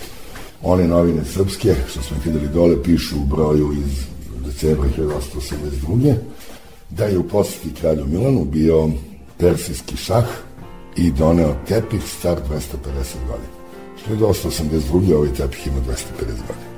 [0.64, 4.06] One novine srpske, što smo videli dole, pišu u broju iz
[4.46, 6.16] decembra 1882.
[6.90, 8.90] Da je u posjeti kralju Milanu bio
[9.38, 10.26] persijski šah,
[10.96, 13.62] i doneo tepih star 250 godina.
[14.10, 15.16] 1882.
[15.16, 15.86] ovaj tepih ima 250
[16.20, 16.71] godina.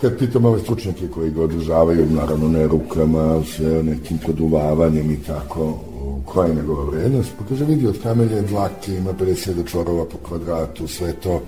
[0.00, 5.78] Kad pitam ove stručnjake koji ga održavaju, naravno ne rukama, sve nekim produvavanjem i tako,
[6.24, 10.88] koja je njegova vrednost, pa kaže vidi od kamelje dlake, ima 50 čvorova po kvadratu,
[10.88, 11.42] sve to,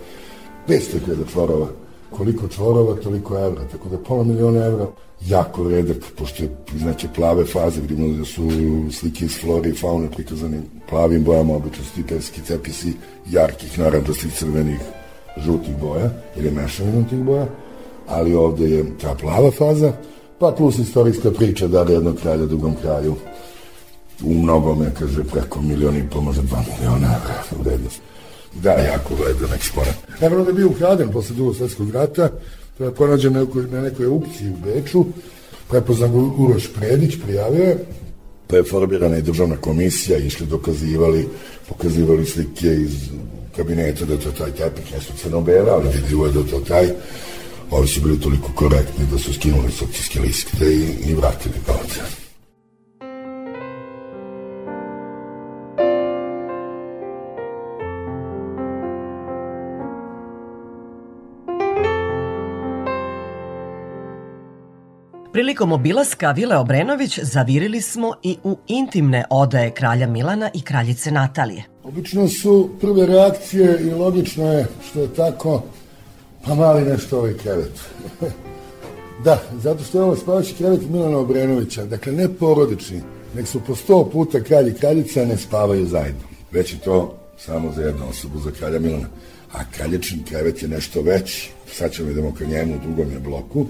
[0.69, 1.67] 500.000 čvorova.
[2.11, 4.87] Koliko čvorova, toliko evra, tako da pola miliona evra.
[5.27, 8.49] Jako redak, pošto je, znači, plave faze, vidimo da su
[8.93, 12.93] slike iz flore i faune prikazane plavim bojama, obično su ti perski cepisi
[13.31, 14.81] jarkih, naranđastih, crvenih,
[15.37, 17.47] žutih boja, ili mešavinom tih boja,
[18.09, 19.93] ali ovde je ta plava faza,
[20.39, 23.15] pa plus istorijska priča da li jednog kralja drugom kraju
[24.25, 28.01] u mnogome, kaže, preko milion i pol, možda dva miliona evra vrednost.
[28.63, 29.95] Da, jako vredan eksponat.
[30.21, 32.31] Naravno da je bio ukraden posle drugog svetskog rata,
[32.79, 33.33] to je pronađen
[33.71, 35.05] na nekoj, aukciji u Beču,
[35.69, 37.79] prepoznan Uroš Predić, prijavio je,
[38.47, 41.29] pa je formirana i državna komisija, išli dokazivali,
[41.69, 43.11] pokazivali slike iz
[43.57, 46.89] kabineta da to taj tepih, ne su crno-bela, ali vidljivo je da to taj,
[47.71, 52.01] ovi su bili toliko korektni da su skinuli sopcijske liste i, i vratili novce.
[65.33, 71.65] Prilikom obilaska Vile Obrenović zavirili smo i u intimne odaje kralja Milana i kraljice Natalije.
[71.85, 75.63] Obično su prve reakcije i logično je što je tako,
[76.45, 77.73] pa mali nešto ovaj krevet.
[79.25, 83.03] da, zato što je ovo spavaći krevet Milana Obrenovića, dakle ne porodični,
[83.35, 86.23] nek su po sto puta kralj i kraljica ne spavaju zajedno.
[86.53, 89.09] Već je to samo za jednu osobu, za kralja Milana.
[89.53, 91.51] A kralječni krevet je nešto veći.
[91.73, 93.67] Sad ćemo idemo ka njemu u drugom je bloku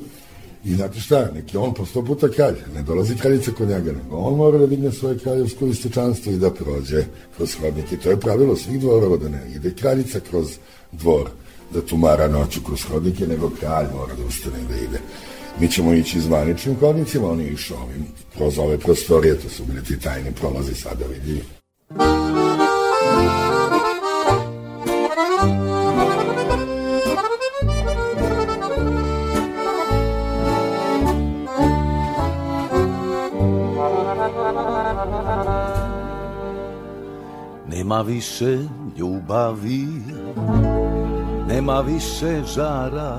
[0.64, 4.16] I znate šta, neki on po sto puta kralj, ne dolazi kraljica kod njega, nego
[4.16, 7.04] on mora da digne svoje kraljevsko istečanstvo i da prođe
[7.36, 7.96] kroz hodnike.
[7.96, 10.58] To je pravilo svih dvorova, da ne ide kraljica kroz
[10.92, 11.30] dvor,
[11.74, 15.00] da tumara noću kroz hodnike, nego kralj mora da ustane da ide.
[15.60, 18.06] Mi ćemo ići zvaničnim hodnicima, oni išao ovim,
[18.36, 21.42] kroz ove prostorije, to su bili ti tajni prolazi sada vidi.
[37.68, 38.58] Nema više
[38.98, 39.86] ljubavi,
[41.49, 43.16] nema više žara,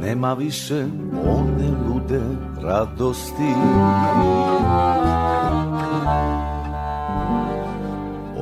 [0.00, 0.84] nema više
[1.26, 2.20] one lude
[2.62, 3.54] radosti.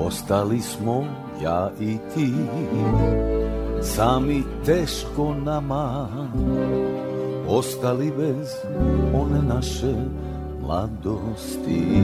[0.06, 1.04] Ostali smo
[1.42, 2.32] ja i ti,
[3.82, 6.08] sami teško nama,
[7.48, 8.48] ostali bez
[9.14, 9.94] one naše
[10.62, 12.02] mladosti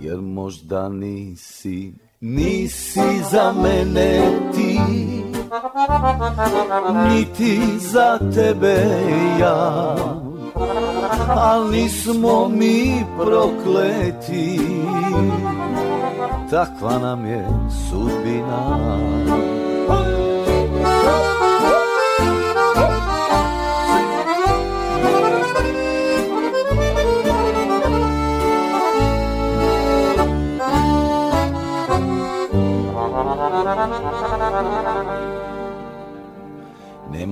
[0.00, 3.00] jer možda nisi Nisi
[3.30, 4.22] za mene
[4.54, 4.80] ti
[7.08, 8.86] Niti za tebe
[9.40, 9.94] ja.
[11.28, 14.60] Al nismo mi prokleti
[16.50, 18.88] Takva nam je sudbina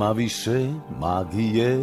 [0.06, 0.68] Nema više
[1.00, 1.78] magije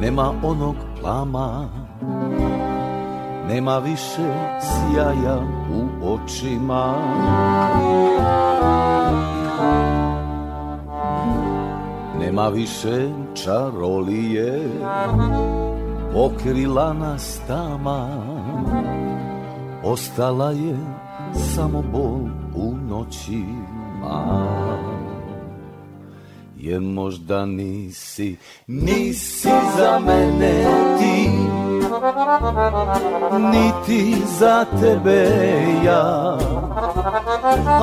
[0.00, 1.68] Nema onog plama
[3.48, 5.38] Nema više sjaja
[5.72, 6.94] u očima.
[12.20, 13.08] Nema više
[13.44, 14.70] čarolije
[16.12, 18.08] Pokrila nas tama
[19.84, 20.76] Ostala je
[21.34, 22.20] samo bol
[22.54, 24.26] u noćima
[26.66, 28.36] Jer možda nisi,
[28.66, 29.48] nisi
[29.78, 30.64] za mene
[30.98, 31.30] ti.
[33.38, 35.28] Niti za tebe
[35.84, 36.38] ja.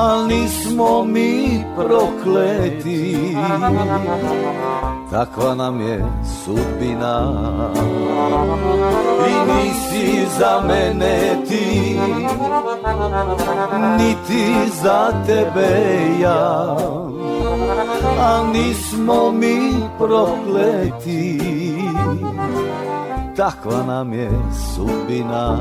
[0.00, 3.36] Al nismo mi prokleti.
[5.10, 6.04] Takva nam je
[6.44, 7.32] sudbina.
[9.28, 11.98] I nisi za mene ti.
[13.98, 15.70] Niti za tebe
[16.20, 16.76] ja
[18.18, 21.40] A nismo mi prokleti.
[23.36, 24.30] Takva nam je
[24.74, 25.58] sudbina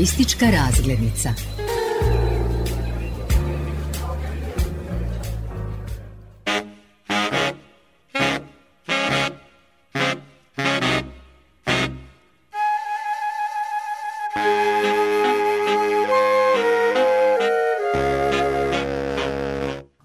[0.00, 1.30] Turistička razglednica.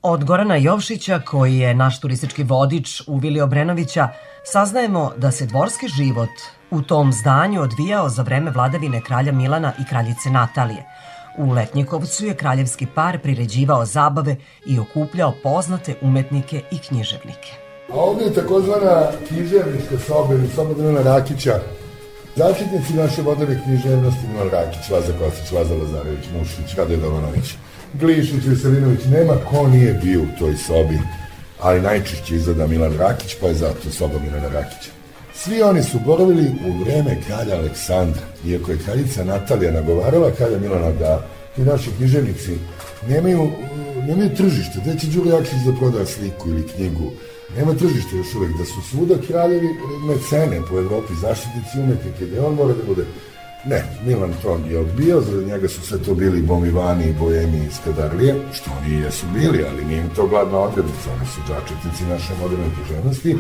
[0.02, 4.10] Od Gorana Jovšića, koji je naš turistički vodič u Vili Obrenovića,
[4.44, 6.30] saznajemo da se dvorski život
[6.76, 10.86] u tom zdanju odvijao za vreme vladavine kralja Milana i kraljice Natalije.
[11.38, 17.52] U Letnjikovcu je kraljevski par priređivao zabave i okupljao poznate umetnike i književnike.
[17.94, 21.60] A ovdje je takozvana književnička soba ili soba Milana Rakića.
[22.36, 27.54] Začetnici naše moderne književnosti Milan Rakić, Laza Kostić, Laza Lazarević, Mušić, Radoje Dolanović,
[27.94, 31.00] Glišić, Veselinović, nema ko nije bio u toj sobi,
[31.62, 34.95] ali najčešće izgleda Milan Rakić, pa je zato soba Milana Rakića.
[35.38, 40.92] Svi oni su boravili u vreme kralja Aleksandra, iako je kraljica Natalija nagovarala kralja Milana
[40.92, 42.58] da ti naši književnici
[43.10, 43.52] nemaju,
[44.08, 47.12] nemaju tržište, gde će Đuro Jakšić da proda sliku ili knjigu,
[47.58, 49.70] nema tržište još uvek, da su svuda kraljevi
[50.08, 53.06] mecene po Evropi, zaštitnici umetnike, da on mora da bude?
[53.66, 57.78] Ne, Milan to je odbio, za njega su sve to bili bomivani i bojemi iz
[57.86, 62.34] Kadarlije, što oni jesu bili, ali nije im to gladna odrednica, oni su začetnici naše
[62.42, 63.36] moderne književnosti.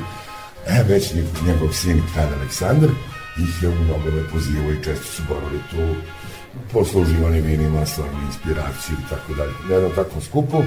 [0.67, 1.13] E, već
[1.47, 2.89] njegov sin, kralj Aleksandar,
[3.37, 5.95] ih je u mnogome pozivao i često su boravili tu
[6.73, 9.53] posluživani vinima, svojim inspiraciju i tako dalje.
[9.69, 10.63] Na jednom takvom skupu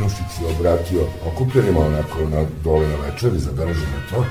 [0.00, 4.24] Nušić je obratio okupljenima onako na, dole na večer i zabeleženo to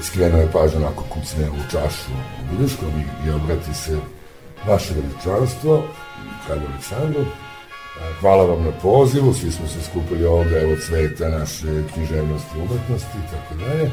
[0.00, 3.98] skrenuo je pažnju onako kucne u čašu u bilješkom i, i obrati se
[4.66, 5.84] vaše veličanstvo,
[6.46, 7.24] kralju Aleksandru,
[8.20, 13.30] hvala vam na pozivu, svi smo se skupili ovde, evo cveta naše književnosti, umetnosti i
[13.30, 13.90] tako dalje.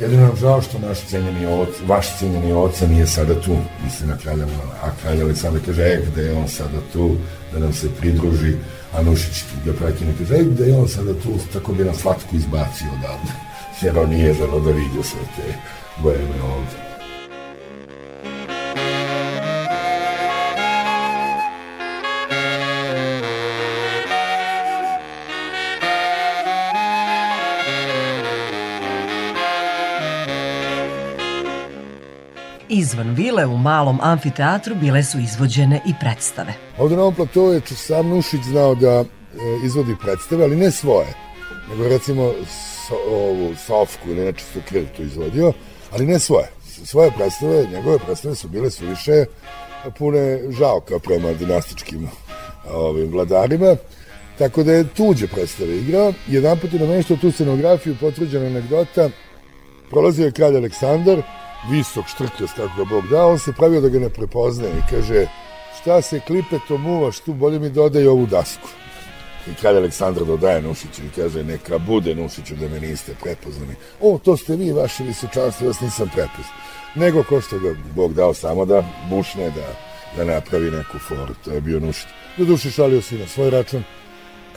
[0.00, 4.16] Jedino nam žao što naš cenjeni oc, vaš cenjeni oca nije sada tu, misli na
[4.16, 4.46] kralja
[4.82, 7.16] a kralj Aleksandar kaže, e, gde je on sada tu,
[7.52, 8.56] da nam se pridruži,
[8.94, 12.36] a Nušić ga prekine, kaže, e, gde je on sada tu, tako bi nas slatko
[12.36, 13.32] izbacio odavde
[13.82, 15.54] jer on nije želo da vidio sve te
[16.02, 16.87] bojeme ovde.
[32.88, 36.54] Izvan vile u malom amfiteatru bile su izvođene i predstave.
[36.78, 39.04] Ovde na ovom platovu je sam Nušić znao da e,
[39.64, 41.06] izvodi predstave, ali ne svoje,
[41.70, 42.32] nego recimo
[42.88, 44.60] so, ovu Sofku ili nečistu
[44.96, 45.52] tu izvodio,
[45.92, 46.48] ali ne svoje.
[46.84, 49.24] Svoje predstave, njegove predstave su bile su više
[49.98, 52.08] pune žalka prema dinastičkim
[52.72, 53.76] ovim vladarima,
[54.38, 56.12] tako da je tuđe predstave igrao.
[56.28, 59.10] Jedan put je nameštao tu scenografiju, potvrđena anegdota,
[59.90, 61.22] prolazio je kralj Aleksandar,
[61.70, 65.26] visok štrkljas kako ga Bog dao, on se pravio da ga ne prepoznaje i kaže
[65.80, 68.68] šta se klipe to muvaš tu, bolje mi dodaj ovu dasku.
[69.50, 73.74] I kralj Aleksandar dodaje Nušiću i kaže neka bude Nušiću da me niste prepoznali.
[74.00, 76.58] O, to ste vi, vaše visočanstvo, vas nisam prepoznao.
[76.94, 79.66] Nego ko što ga Bog dao samo da bušne, da,
[80.16, 81.34] da napravi neku foru.
[81.44, 82.06] To je bio Nušić.
[82.36, 83.84] Do duše šalio se na svoj račun.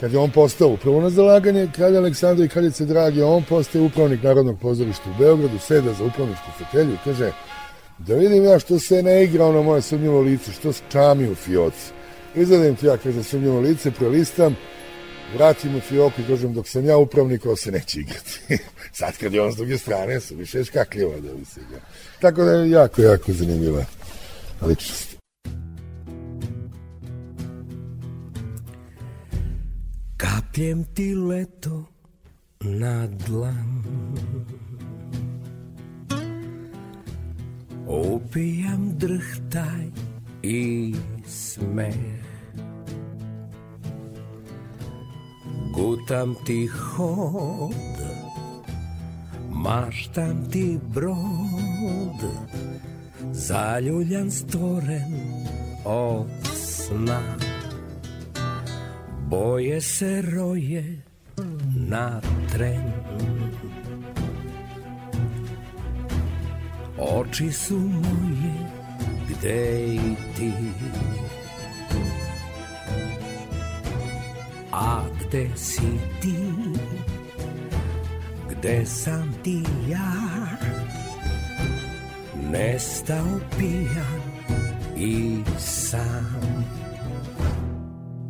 [0.02, 4.22] Kad je on postao upravo na zalaganje kralja Aleksandra i kraljice Drage, on postaje upravnik
[4.22, 7.32] Narodnog pozorišta u Beogradu, seda za upravničku fotelju i kaže
[7.98, 11.92] da vidim ja što se ne igra na moje sumnjivo lice, što čami u fioci.
[12.34, 14.56] Izgledam ti ja, kaže, sumnjivo lice, prelistam,
[15.34, 18.40] vratim u fioku i kažem, dok sam ja upravnik, ovo se neće igrati.
[18.98, 21.80] Sad kad je on s druge strane, su više škakljivo da bi se igra.
[22.20, 23.84] Tako da je jako, jako zanimljiva
[24.66, 25.11] ličnost.
[30.22, 31.84] Kapljem ti leto
[32.60, 33.82] na dlan.
[37.86, 39.90] Upijam drhtaj
[40.42, 40.94] i
[41.26, 42.22] smeh.
[45.74, 47.98] Gutam ti hod
[49.50, 52.20] Maštam ti brod
[53.32, 55.12] Zaljuljan stvoren
[55.84, 57.51] od sna
[59.32, 60.84] Boje se roje
[61.88, 62.20] na
[62.52, 62.92] tren.
[66.98, 68.54] Oči su moje,
[69.28, 70.52] gde i ti?
[74.72, 76.36] A gde si ti,
[78.50, 80.12] gde sam ti ja?
[82.50, 84.22] Nestao pijan
[84.96, 86.81] i sam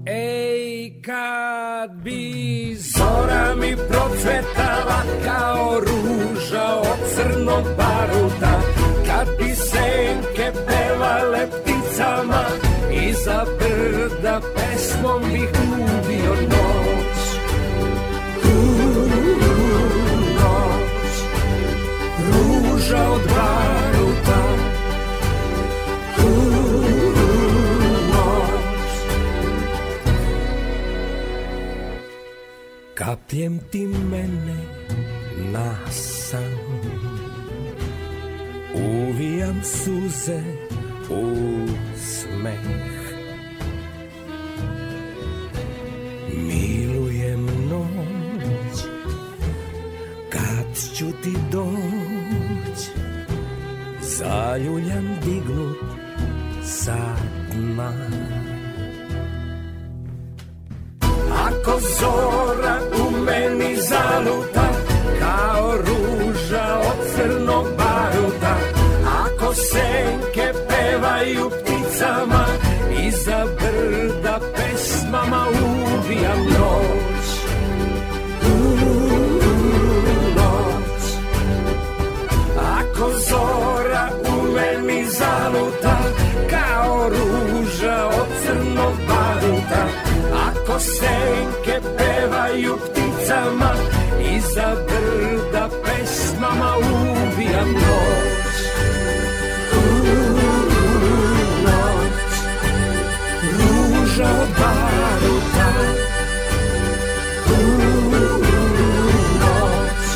[0.06, 8.60] Ej, kad bi zora mi procvetala kao ruža od crnog baruta,
[9.06, 12.44] kad bi senke pevale pticama,
[13.08, 17.18] iza brda pesmom bih ubio noć.
[18.44, 19.08] Uuu,
[20.34, 21.14] noć,
[22.32, 23.31] ruža od
[33.02, 34.58] Kapljem ti mene
[35.52, 36.54] na san.
[38.74, 40.42] Uvijam suze
[41.10, 41.24] u
[41.96, 43.02] smeh.
[46.36, 48.76] Milujem noć
[50.30, 52.78] Kad ću ti doć.
[54.00, 55.78] Zaljuljan dignut
[56.64, 57.16] sa
[57.52, 57.92] dna.
[61.30, 62.41] Ako zora
[90.82, 93.72] senke pevaju pticama
[94.36, 98.56] Iza brda pesmama ubijam noć
[101.64, 102.32] noć
[103.58, 105.72] Ruža od baruta
[109.40, 110.06] noć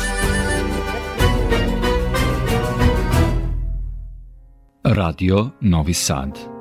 [4.83, 6.56] Radio Novi Sad.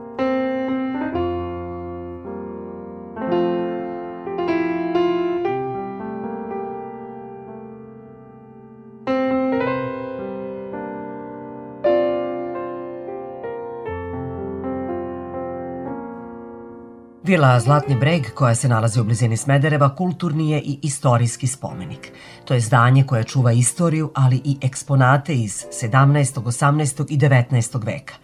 [17.26, 22.12] Vila Zlatni breg, koja se nalazi u blizini Smedereva, kulturni je i istorijski spomenik.
[22.44, 27.06] To je zdanje koje čuva istoriju, ali i eksponate iz 17., 18.
[27.08, 27.86] i 19.
[27.86, 28.14] veka.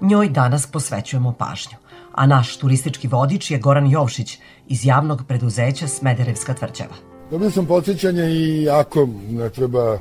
[0.00, 1.76] Njoj danas posvećujemo pažnju.
[2.14, 4.38] A naš turistički vodič je Goran Jovšić
[4.68, 6.94] iz javnog preduzeća Smederevska tvrđava.
[7.30, 9.98] Dobio sam podsjećanje i ako ne treba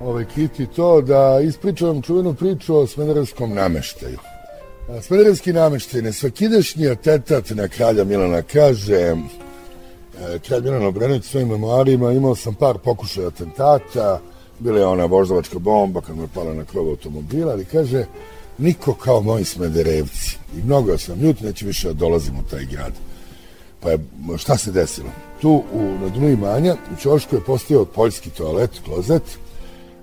[0.00, 4.18] ovaj, kriti to, da ispričam čuvenu priču o smederevskom nameštaju.
[4.88, 9.16] Smederevski nameštaj, nesvakidašnji atentat na kralja Milana kaže, e,
[10.46, 14.20] kralj Milan Obrenović svojim memoarima, imao sam par pokušaja atentata,
[14.58, 18.06] bila je ona voždovačka bomba kad je pala na krov automobila, ali kaže,
[18.58, 20.36] niko kao moji smederevci.
[20.56, 22.92] I mnogo sam ljut, neće više da dolazim u taj grad.
[23.80, 23.98] Pa je,
[24.38, 25.10] šta se desilo?
[25.40, 29.22] Tu u, na dnu imanja u Ćošku je postojao poljski toalet, klozet,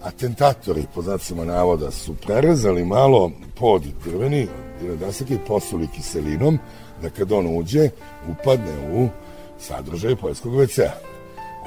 [0.03, 4.47] atentatori, po znacima navoda, su prerezali malo pod drveni,
[4.99, 6.59] dasak i posuli kiselinom,
[7.01, 7.89] da kad on uđe,
[8.29, 9.07] upadne u
[9.59, 10.91] sadržaj poljskog WC-a.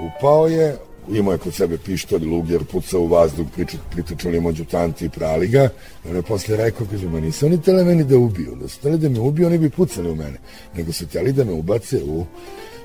[0.01, 0.77] Upao je,
[1.11, 3.47] imao je kod sebe pištolj, luger, pucao u vazduh,
[3.91, 5.69] pritočali mu adjutanti i prali ga.
[6.05, 8.57] I on je posle rekao, kaže, ma nisu oni tele meni da ubiju.
[8.61, 10.39] Da su tele da me ubiju, oni bi pucali u mene.
[10.77, 12.25] Nego su teli da me ubace u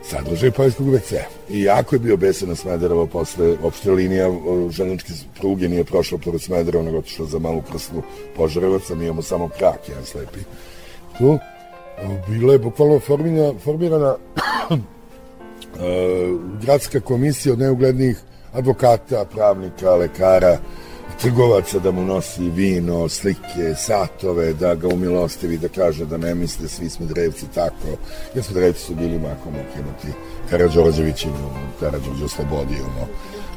[0.09, 1.15] sadržaj poljskog WC.
[1.49, 4.29] I jako je bio besan na Smederevo posle opšte linija
[4.69, 8.01] želničke pruge nije prošla pored Smedereva, nego otišla za malu prsnu
[8.35, 10.39] Požarevac, a mi imamo samo krak, jedan slepi.
[11.17, 11.39] Tu
[12.27, 14.15] bila je bukvalno formirana, formirana
[14.69, 14.79] uh,
[16.61, 18.17] gradska komisija od neuglednih
[18.53, 20.57] advokata, pravnika, lekara,
[21.21, 26.67] trgovaca da mu nosi vino, slike, satove, da ga umilostivi, da kaže da ne misle
[26.67, 27.97] svi smo drevci tako,
[28.35, 30.19] jer smo drevci su bili makom okinuti.
[30.49, 31.37] Karadžorđević ima
[31.79, 33.07] Karadžorđe oslobodio, no,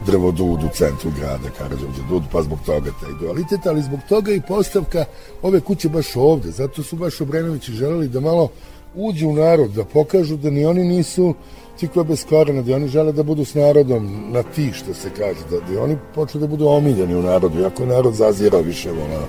[0.07, 4.33] drvo dud u centru grada, Karadžorđe dud, pa zbog toga taj dualitet, ali zbog toga
[4.33, 5.05] i postavka
[5.43, 8.49] ove kuće baš ovde, zato su baš Obrenovići želeli da malo
[8.95, 11.35] uđu u narod, da pokažu da ni oni nisu
[11.79, 15.41] cikve bez korena, da oni žele da budu s narodom na ti, što se kaže,
[15.51, 19.27] da, da oni počnu da budu omiljeni u narodu, iako narod zazirao više vola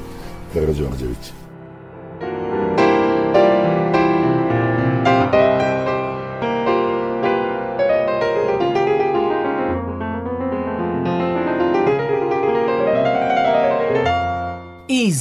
[0.54, 1.47] Karadžorđevića.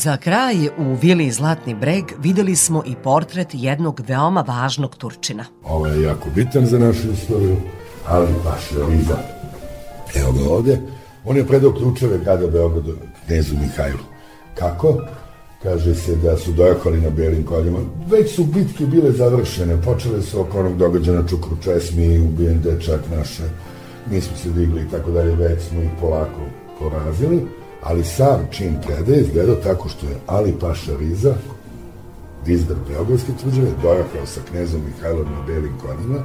[0.06, 5.44] Za kraj u Vili Zlatni breg videli smo i portret jednog veoma važnog Turčina.
[5.64, 7.56] Ovo je jako bitan za našu istoriju,
[8.06, 9.18] ali baš je Liza.
[10.14, 10.80] Evo ga ovde.
[11.24, 12.92] On je predao ključeve grada Beograda
[13.26, 14.04] knezu Mihajlu.
[14.54, 15.00] Kako?
[15.62, 17.78] Kaže se da su dojahali na belim koljima.
[18.10, 19.82] Već su bitke bile završene.
[19.82, 23.42] Počele su oko onog događaja na Čukru Česmi, ubijen dečak naše.
[24.10, 25.34] Mi smo se digli i tako dalje.
[25.34, 26.40] Već smo ih polako
[26.78, 27.42] porazili
[27.88, 31.34] ali sam čin predaje izgledao tako što je Ali Paša Riza,
[32.46, 36.18] dizdar Beogradske tvrđave, dojahao sa knezom Mihajlom na belim konima,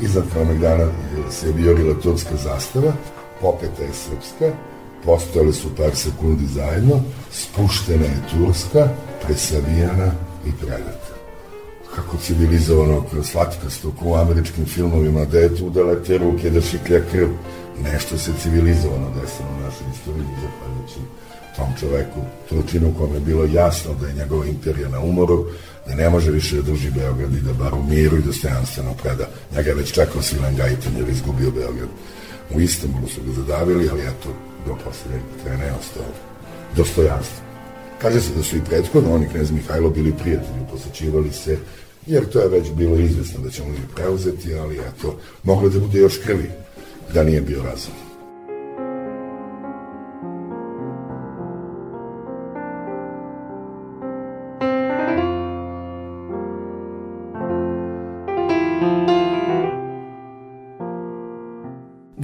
[0.00, 0.86] iznad Kalemegdana
[1.30, 2.92] se viorila turska zastava,
[3.40, 4.56] popeta je srpska,
[5.04, 8.88] postojale su par sekundi zajedno, spuštena je turska,
[9.26, 10.12] presavijana
[10.46, 11.14] i predata.
[11.94, 17.28] Kako civilizovano, slatkasto, u američkim filmovima, da je tu da lete ruke, da šiklja krv,
[17.82, 21.00] nešto se civilizovano desilo u našoj istoriji, zahvaljujući
[21.56, 25.46] tom čoveku, Turčinu, kome je bilo jasno da je njegova imperija na umoru,
[25.86, 29.28] da ne može više da drži Beograd i da bar u miru i dostojanstveno preda.
[29.56, 31.88] Njega je već čekao Silan Gajtan jer izgubio Beograd.
[32.54, 34.28] U Istanbulu su ga zadavili, ali eto,
[34.66, 36.02] do poslednjeg trena je ostao
[36.76, 37.44] dostojanstvo.
[38.02, 41.58] Kaže se da su i prethodno oni knez Mihajlo bili prijatelji, posećivali se,
[42.06, 45.98] jer to je već bilo izvesno da ćemo ih preuzeti, ali eto, moglo da bude
[45.98, 46.50] još krvi
[47.12, 47.94] da nije bio razum.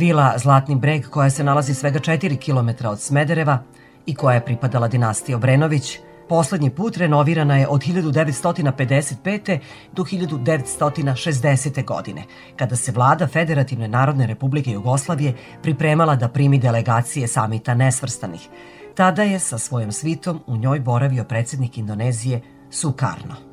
[0.00, 3.58] Vila Zlatni breg, koja se nalazi svega 4 km od Smedereva
[4.06, 5.98] i koja je pripadala dinastiji Obrenović,
[6.30, 9.58] Poslednji put renovirana je od 1955.
[9.92, 11.84] do 1960.
[11.84, 12.22] godine,
[12.56, 18.48] kada se vlada Federativne narodne republike Jugoslavije pripremala da primi delegacije samita nesvrstanih.
[18.94, 23.49] Tada je sa svojom svitom u njoj boravio predsednik Indonezije Sukarno.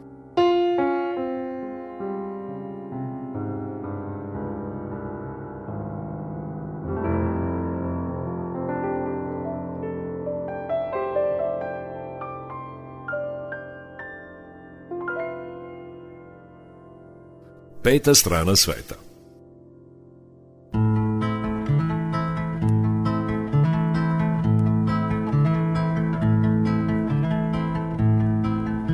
[17.88, 18.96] Peta strana sveta.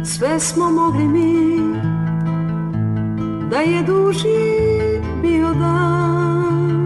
[0.06, 1.60] Sve smo mogli mi
[3.50, 4.28] da je duži
[5.22, 6.84] bio dan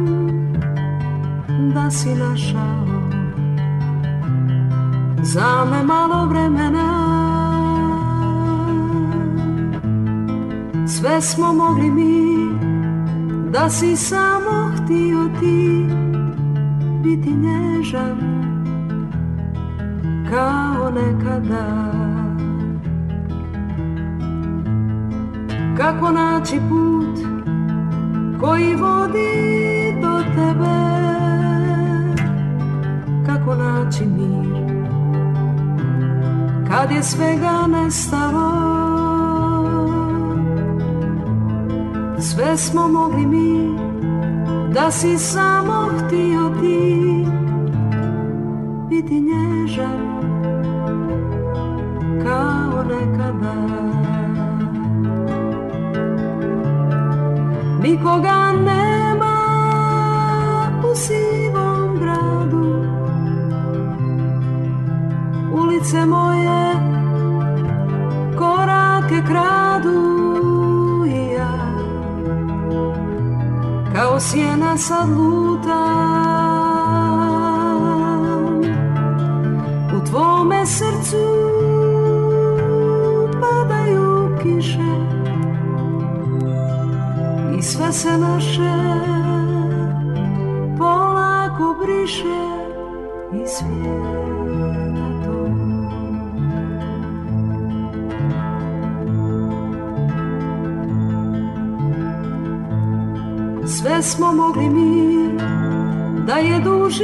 [1.73, 2.87] da si našao
[5.23, 7.26] za me malo vremena
[10.87, 12.37] Sve smo mogli mi
[13.51, 15.85] Da si samo htio ti
[17.03, 18.17] Biti nježan
[20.31, 21.93] Kao nekada.
[25.77, 27.19] Kako naći put
[28.39, 30.77] Koji vodi do tebe?
[33.25, 34.77] Kako naći mir
[36.69, 38.76] Kad je svega nestalo
[42.31, 43.75] Sve smo mogli mi
[44.73, 47.25] Da si samo htio ti
[48.89, 50.07] Biti nježan
[52.23, 53.53] Kao nekada.
[57.83, 59.37] Nikoga nema
[60.91, 62.83] U sivom gradu.
[65.53, 66.26] Ulice moje
[74.17, 75.09] kao sjena sad
[79.95, 81.17] U tvome srcu
[83.41, 84.95] padaju kiše
[87.59, 88.73] I sve se naše
[90.77, 92.47] polako briše
[93.33, 93.96] i svijeta
[104.07, 105.29] smo mogli mi
[106.25, 107.03] da je duži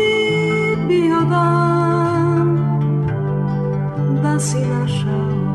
[0.87, 2.57] bio dan
[4.23, 5.53] Da si našao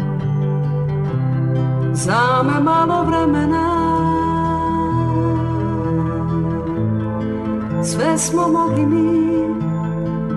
[1.93, 3.69] za me malo vremena.
[7.85, 9.29] Sve smo mogli mi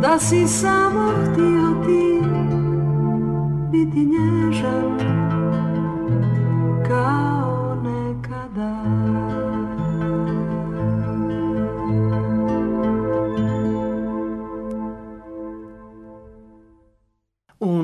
[0.01, 2.20] da si samo htio ti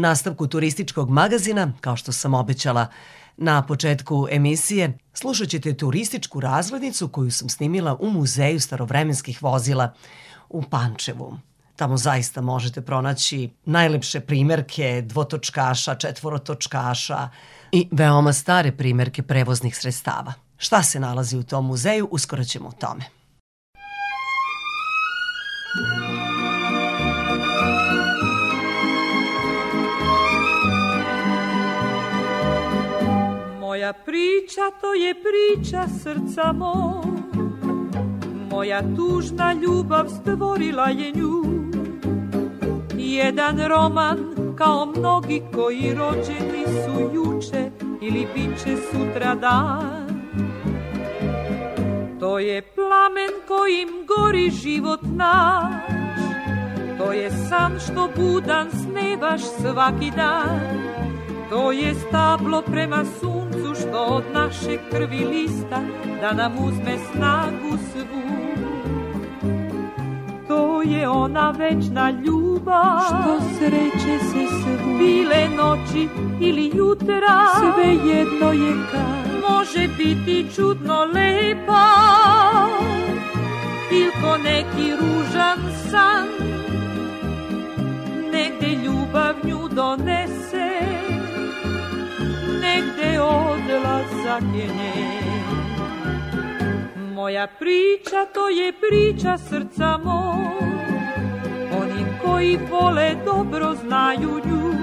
[0.08, 2.88] nastavku turističkog magazina, kao što sam obećala
[3.38, 9.93] na početku emisije, slušat ćete turističku razglednicu koju sam snimila u Muzeju starovremenskih vozila
[10.49, 11.38] u Pančevu.
[11.76, 17.30] Tamo zaista možete pronaći najlepše primerke dvotočkaša, četvorotočkaša
[17.72, 20.34] i veoma stare primerke prevoznih sredstava.
[20.58, 23.16] Šta se nalazi u tom muzeju, uskoro ćemo o tome.
[33.88, 37.04] Moja priča to je priča srca moj.
[38.50, 41.44] Moja tužna ljubav stvorila je nju.
[42.98, 44.18] Jedan roman
[44.58, 47.72] kao mnogi koji rođeni su juče
[48.02, 50.08] ili bit će sutra dan.
[52.20, 55.84] To je plamen kojim gori život naš.
[56.98, 61.07] To je san što budan snevaš svaki dan
[61.50, 65.82] To je stablo prema suncu što od naše krvi lista
[66.22, 68.28] Da nam uzme snagu svu.
[70.48, 73.00] To je ona večna ljubav.
[73.08, 74.98] Što sreće se svu.
[74.98, 76.08] Bile noći
[76.41, 77.48] ili jutra.
[77.60, 81.88] Sve jedno je kad Može biti čudno lepa.
[83.91, 85.58] Ili ko neki ružan
[85.91, 86.28] san
[88.32, 91.16] Negde ljubav nju donese
[92.78, 95.44] Negde odlazak je njen
[97.14, 100.68] Moja priča to je priča srca moj.
[101.82, 104.74] Oni koji vole dobro znaju nju.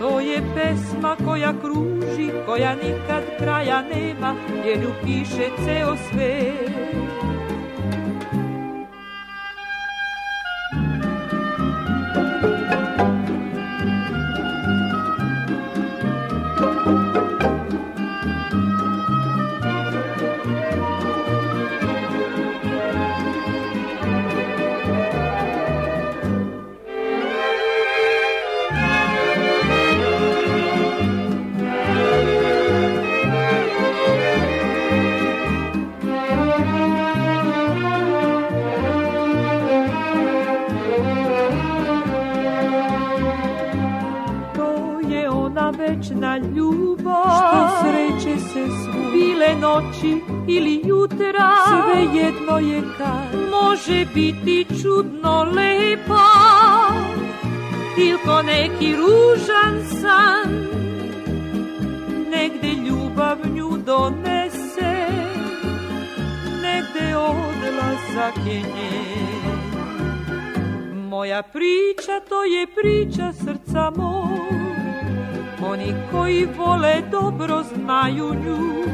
[0.00, 4.34] To je pesma koja kruži, koja nikad kraja nema
[4.66, 6.66] Jer nju piše ceo svet
[50.48, 51.50] ili jutra.
[51.66, 53.40] Sve jedno je kad.
[53.50, 56.26] Može biti čudno lepa.
[57.98, 60.66] Ili ko neki ružan san.
[62.30, 65.06] Negde ljubav nju donese.
[66.62, 69.16] Negde odlazak je njen.
[71.08, 74.66] Moja priča to je priča srca moj.
[75.70, 78.86] Oni koji vole dobro znaju nju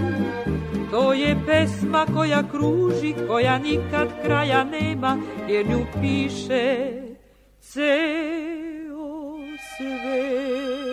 [0.92, 6.92] To je pesma koja kruži, koja nikad kraja nema Jer nju piše
[7.60, 7.88] ceo
[9.76, 10.92] svet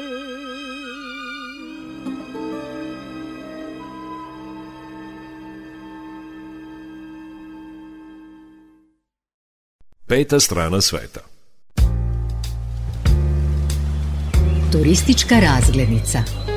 [10.08, 11.20] Peta strana sveta.
[14.72, 16.49] Turistička razglednica.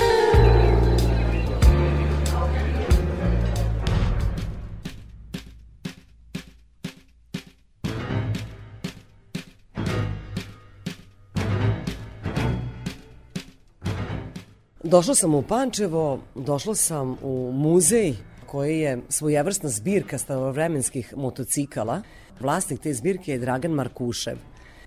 [14.93, 18.14] Došla sam u Pančevo, došla sam u muzej
[18.47, 22.02] koji je svojevrsna zbirka starovremenskih motocikala.
[22.40, 24.36] Vlasnik te zbirke je Dragan Markušev.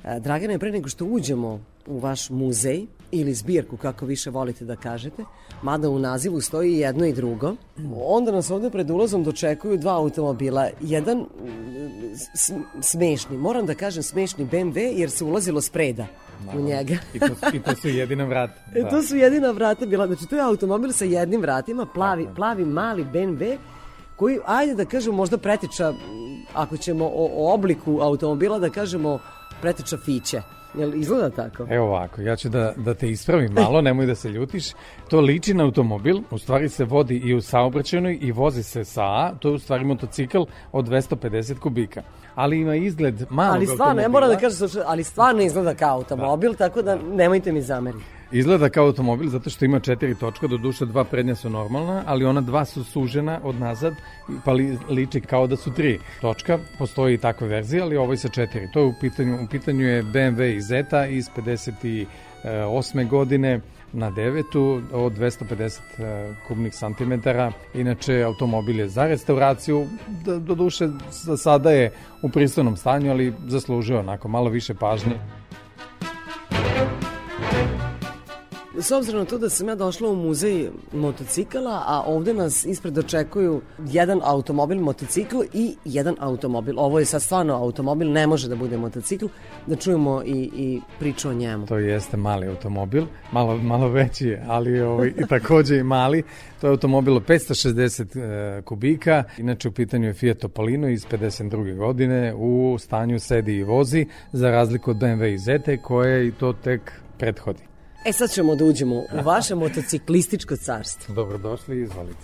[0.04, 4.76] E, Dragane, pre nego što uđemo u vaš muzej ili zbirku, kako više volite da
[4.76, 5.24] kažete,
[5.62, 7.56] mada u nazivu stoji jedno i drugo,
[7.96, 10.70] onda nas ovde pred ulazom dočekuju dva automobila.
[10.82, 11.26] Jedan mm,
[12.82, 16.08] smešni, moram da kažem smešni BMW, jer se ulazilo spreda
[16.56, 16.96] u njega.
[17.14, 18.54] I to, I to su jedina vrata.
[18.74, 18.80] Da.
[18.80, 20.08] E, to su jedina vrata bila.
[20.08, 23.58] Znači, to je automobil sa jednim vratima, plavi, plavi mali BMW,
[24.16, 25.94] koji, ajde da kažemo, možda pretiča,
[26.54, 29.20] ako ćemo o, o obliku automobila da kažemo,
[29.62, 30.42] pretiča fiće.
[30.78, 31.68] Jel izgleda tako?
[31.70, 34.66] Evo ovako, ja ću da, da te ispravim malo, nemoj da se ljutiš.
[35.10, 39.04] To liči na automobil, u stvari se vodi i u saobraćenoj i vozi se sa
[39.04, 40.42] A, to je u stvari motocikl
[40.72, 42.02] od 250 kubika.
[42.36, 46.52] Ali ima izgled malog Ali stvarno, ja moram da kažem, ali stvarno izgleda kao automobil,
[46.52, 46.58] da.
[46.58, 48.06] tako da nemojte mi zameriti.
[48.32, 52.26] Izgleda kao automobil zato što ima četiri točka, do duše dva prednja su normalna, ali
[52.26, 53.94] ona dva su sužena od nazad,
[54.46, 56.60] pa li, liči kao da su tri točka.
[56.78, 58.72] Postoji i takve verzije, ali ovo je sa četiri.
[58.74, 63.10] To je u pitanju, u pitanju je BMW Zeta iz 58.
[63.10, 63.62] godine
[63.94, 67.52] na devetu od 250 e, kubnih santimetara.
[67.74, 69.88] Inače, automobil je za restauraciju,
[70.40, 71.92] do duše za sada je
[72.22, 75.16] u pristojnom stanju, ali zaslužio onako malo više pažnje.
[78.80, 82.98] S obzirom na to da sam ja došla u muzej motocikala, a ovde nas ispred
[82.98, 86.80] očekuju jedan automobil, motocikl i jedan automobil.
[86.80, 89.26] Ovo je sad stvarno automobil, ne može da bude motocikl,
[89.68, 91.66] da čujemo i, i priču o njemu.
[91.66, 96.24] To jeste mali automobil, malo, malo veći, ali ovaj, i takođe i mali.
[96.62, 101.78] To je automobil 560 e, kubika, inače u pitanju je Fiat Topolino iz 52.
[101.78, 106.54] godine, u stanju sedi i vozi, za razliku od BMW i Zete koje i to
[106.54, 107.75] tek prethodi.
[108.06, 111.16] E sad ćemo da uđemo u vaše motociklističko carstvo.
[111.16, 112.24] Dobrodošli, izvolite.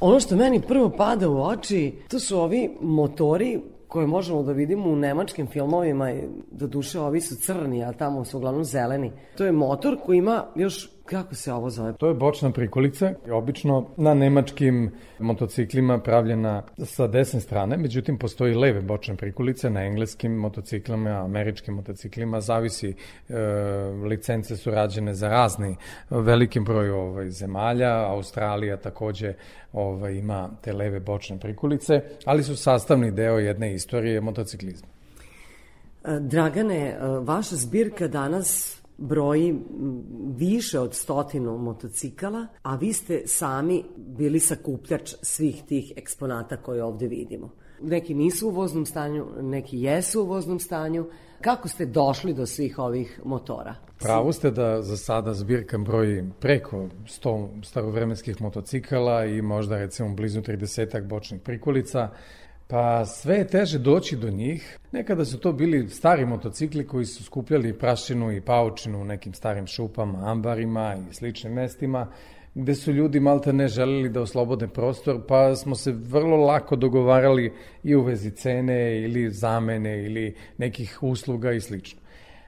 [0.00, 4.90] Ono što meni prvo pada u oči, to su ovi motori koje možemo da vidimo
[4.90, 6.12] u nemačkim filmovima,
[6.50, 9.12] do duše ovi su crni, a tamo su uglavnom zeleni.
[9.36, 11.92] To je motor koji ima još Kako se ovo zove?
[11.92, 18.80] To je bočna prikolica, obično na nemačkim motociklima pravljena sa desne strane, međutim postoji leve
[18.80, 22.94] bočne prikolice na engleskim motociklima, američkim motociklima, zavisi,
[23.28, 23.34] e,
[24.08, 25.76] licence su rađene za razni
[26.10, 29.34] velikim broju ovaj, zemalja, Australija takođe
[29.72, 34.88] ovaj, ima te leve bočne prikolice, ali su sastavni deo jedne istorije motociklizma.
[36.20, 39.58] Dragane, vaša zbirka danas broji
[40.36, 47.06] više od stotinu motocikala, a vi ste sami bili sakupljač svih tih eksponata koje ovde
[47.06, 47.50] vidimo.
[47.82, 51.06] Neki nisu u voznom stanju, neki jesu u voznom stanju.
[51.40, 53.74] Kako ste došli do svih ovih motora?
[53.98, 60.40] Pravo ste da za sada zbirka broji preko 100 starovremenskih motocikala i možda recimo blizu
[60.40, 62.10] 30 bočnih prikolica.
[62.70, 64.78] Pa sve je teže doći do njih.
[64.92, 69.66] Nekada su to bili stari motocikli koji su skupljali prašinu i paučinu u nekim starim
[69.66, 72.06] šupama, ambarima i sličnim mestima,
[72.54, 77.52] gde su ljudi malta ne želeli da oslobode prostor, pa smo se vrlo lako dogovarali
[77.84, 82.00] i u vezi cene ili zamene ili nekih usluga i slično.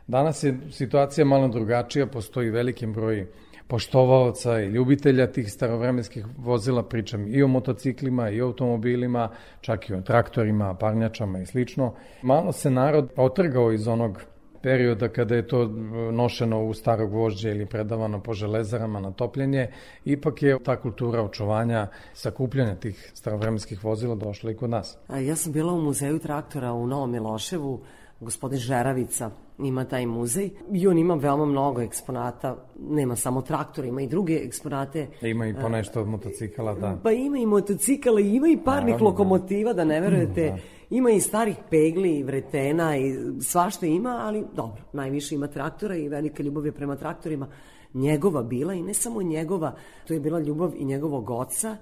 [0.06, 3.26] Danas je situacija malo drugačija, postoji veliki broj
[3.70, 9.28] poštovaoca i ljubitelja tih starovremenskih vozila, pričam i o motociklima i o automobilima,
[9.60, 11.94] čak i o traktorima, parnjačama i slično.
[12.22, 14.22] Malo se narod otrgao iz onog
[14.62, 15.66] perioda kada je to
[16.12, 19.68] nošeno u starog vožđe ili predavano po železarama na topljenje,
[20.04, 24.98] ipak je ta kultura očuvanja, sakupljanja tih starovremenskih vozila došla i kod nas.
[25.26, 27.80] Ja sam bila u muzeju traktora u Novom Miloševu,
[28.20, 34.02] gospodin Žeravica ima taj muzej i on ima veoma mnogo eksponata, nema samo traktora, ima
[34.02, 35.06] i druge eksponate.
[35.22, 36.98] Ima i ponešto od motocikala, da.
[37.02, 39.04] Pa ima i motocikala, ima i parnih Naravno, da.
[39.04, 40.46] lokomotiva, da ne verujete.
[40.46, 40.58] Da.
[40.90, 46.08] Ima i starih pegli i vretena i svašta ima, ali dobro, najviše ima traktora i
[46.08, 47.48] velika ljubav je prema traktorima
[47.94, 49.74] njegova bila i ne samo njegova,
[50.06, 51.76] to je bila ljubav i njegovog oca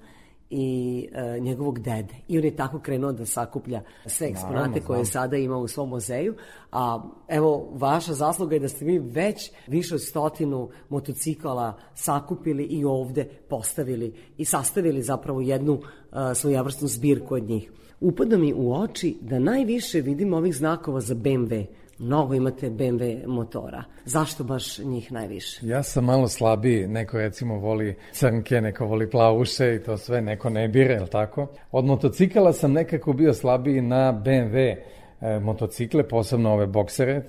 [0.49, 2.13] i e, njegovog dede.
[2.27, 5.89] I on je tako krenuo da sakuplja sve eksponate Naravno, koje sada ima u svom
[5.89, 6.35] muzeju.
[6.71, 12.85] A evo, vaša zasluga je da ste mi već više od stotinu motocikala sakupili i
[12.85, 17.71] ovde postavili i sastavili zapravo jednu e, svojavrsnu zbirku od njih.
[18.01, 21.65] Upada mi u oči da najviše vidim ovih znakova za BMW
[21.99, 23.83] mnogo imate BMW motora.
[24.05, 25.67] Zašto baš njih najviše?
[25.67, 30.49] Ja sam malo slabiji, neko recimo voli crnke, neko voli plavuše i to sve, neko
[30.49, 31.47] ne bire, je tako?
[31.71, 34.75] Od motocikala sam nekako bio slabiji na BMW
[35.21, 37.13] e, motocikle, posebno ove boksere.
[37.13, 37.23] E,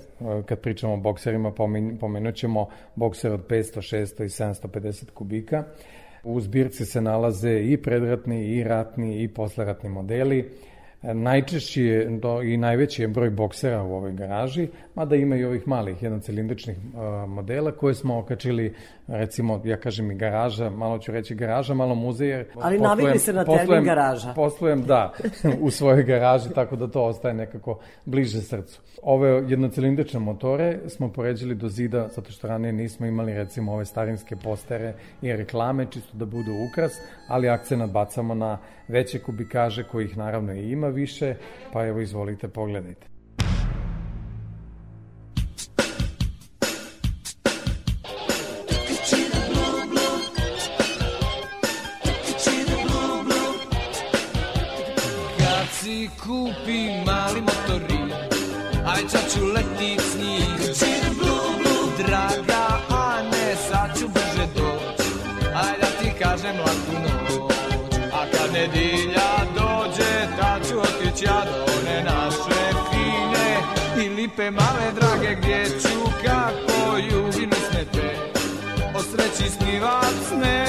[0.45, 1.51] kad pričamo o bokserima,
[1.99, 5.63] pomenut ćemo bokser od 500, 600 i 750 kubika.
[6.23, 10.51] U zbirci se nalaze i predratni, i ratni, i posleratni modeli.
[11.03, 15.67] Najčešći je do, i najveći je broj boksera u ovoj garaži, mada ima i ovih
[15.67, 18.75] malih jednocilindričnih uh, modela koje smo okačili,
[19.07, 22.45] recimo, ja kažem i garaža, malo ću reći garaža, malo muzej.
[22.61, 24.33] Ali navikli se na termin garaža.
[24.33, 25.13] Poslujem, da,
[25.61, 28.81] u svojoj garaži, tako da to ostaje nekako bliže srcu.
[29.01, 34.35] Ove jednocilindrične motore smo poređili do zida, zato što ranije nismo imali, recimo, ove starinske
[34.35, 36.91] postere i reklame, čisto da budu ukras,
[37.27, 38.57] ali akcenat bacamo na
[38.91, 41.35] veće kubikaže kojih naravno i ima više,
[41.73, 43.07] pa evo izvolite pogledajte.
[55.37, 57.00] Kad
[79.81, 79.99] が
[80.29, 80.60] 常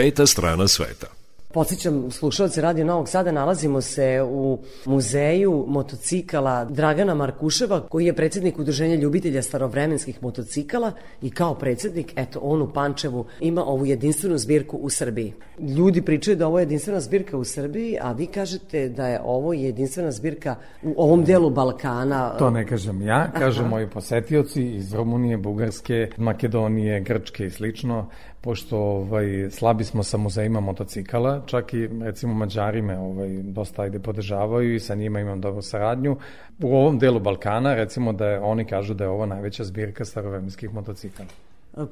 [0.00, 1.19] Peta strana sveta.
[1.52, 8.58] Podsjećam slušalci Radio Novog Sada, nalazimo se u muzeju motocikala Dragana Markuševa, koji je predsednik
[8.58, 14.76] Udruženja ljubitelja starovremenskih motocikala i kao predsednik, eto, on u Pančevu ima ovu jedinstvenu zbirku
[14.76, 15.32] u Srbiji.
[15.58, 19.52] Ljudi pričaju da ovo je jedinstvena zbirka u Srbiji, a vi kažete da je ovo
[19.52, 22.36] jedinstvena zbirka u ovom delu Balkana.
[22.38, 28.08] To ne kažem ja, kažu moji posetioci iz Rumunije, Bugarske, Makedonije, Grčke i slično,
[28.40, 33.98] pošto ovaj, slabi smo sa muzejima motocikala, čak i recimo Mađari me ovaj, dosta ajde
[33.98, 36.16] podržavaju i sa njima imam dobru saradnju.
[36.62, 40.74] U ovom delu Balkana recimo da je, oni kažu da je ovo najveća zbirka starovemenskih
[40.74, 41.28] motocikala.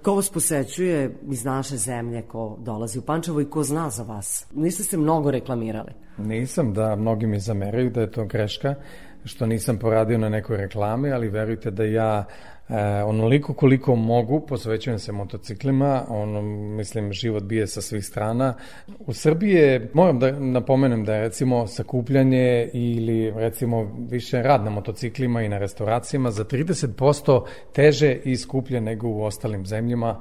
[0.03, 4.47] Ko vas posećuje iz naše zemlje, ko dolazi u Pančevo i ko zna za vas?
[4.55, 5.93] Niste se mnogo reklamirali.
[6.19, 8.75] Nisam, da, mnogi mi zameraju da je to greška,
[9.25, 12.25] što nisam poradio na nekoj reklami, ali verujte da ja
[12.69, 16.43] E, onoliko koliko mogu, posvećujem se motociklima, ono,
[16.77, 18.55] mislim, život bije sa svih strana.
[18.99, 24.71] U Srbiji je, moram da napomenem da je recimo sakupljanje ili recimo više rad na
[24.71, 30.21] motociklima i na restauracijama za 30% teže i skuplje nego u ostalim zemljama.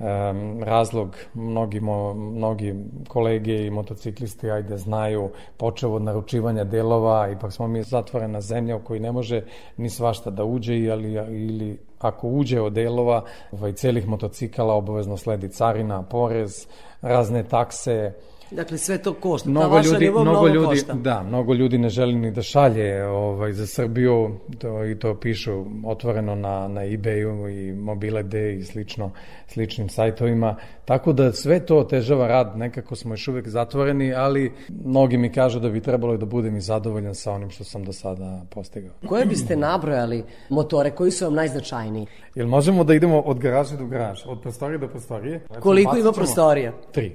[0.00, 2.74] Um, razlog mnogi, mo, mnogi
[3.08, 8.80] kolege i motociklisti ajde znaju počeo od naručivanja delova ipak smo mi zatvorena zemlja u
[8.84, 9.42] kojoj ne može
[9.76, 15.48] ni svašta da uđe ali, ili ako uđe od delova ovaj, celih motocikala obavezno sledi
[15.48, 16.66] carina, porez,
[17.02, 18.12] razne takse,
[18.50, 19.50] Dakle, sve to košta.
[19.50, 20.92] Mnogo Ta vaša ljudi, ljubav mnogo, ljudi, košta.
[20.92, 25.64] Da, mnogo ljudi ne želi ni da šalje ovaj, za Srbiju to, i to pišu
[25.84, 29.10] otvoreno na, na eBayu i Mobile.d i slično,
[29.46, 30.56] sličnim sajtovima.
[30.90, 34.52] Tako da sve to otežava rad, nekako smo još uvek zatvoreni, ali
[34.84, 37.92] mnogi mi kažu da bi trebalo da budem i zadovoljan sa onim što sam do
[37.92, 38.90] sada postigao.
[39.08, 42.06] Koje biste nabrojali motore, koji su vam najznačajniji?
[42.34, 45.38] Jel možemo da idemo od garaže do garaže, od prostorije do prostorije?
[45.38, 46.72] Recimo, Koliko ima prostorija?
[46.92, 47.12] Tri.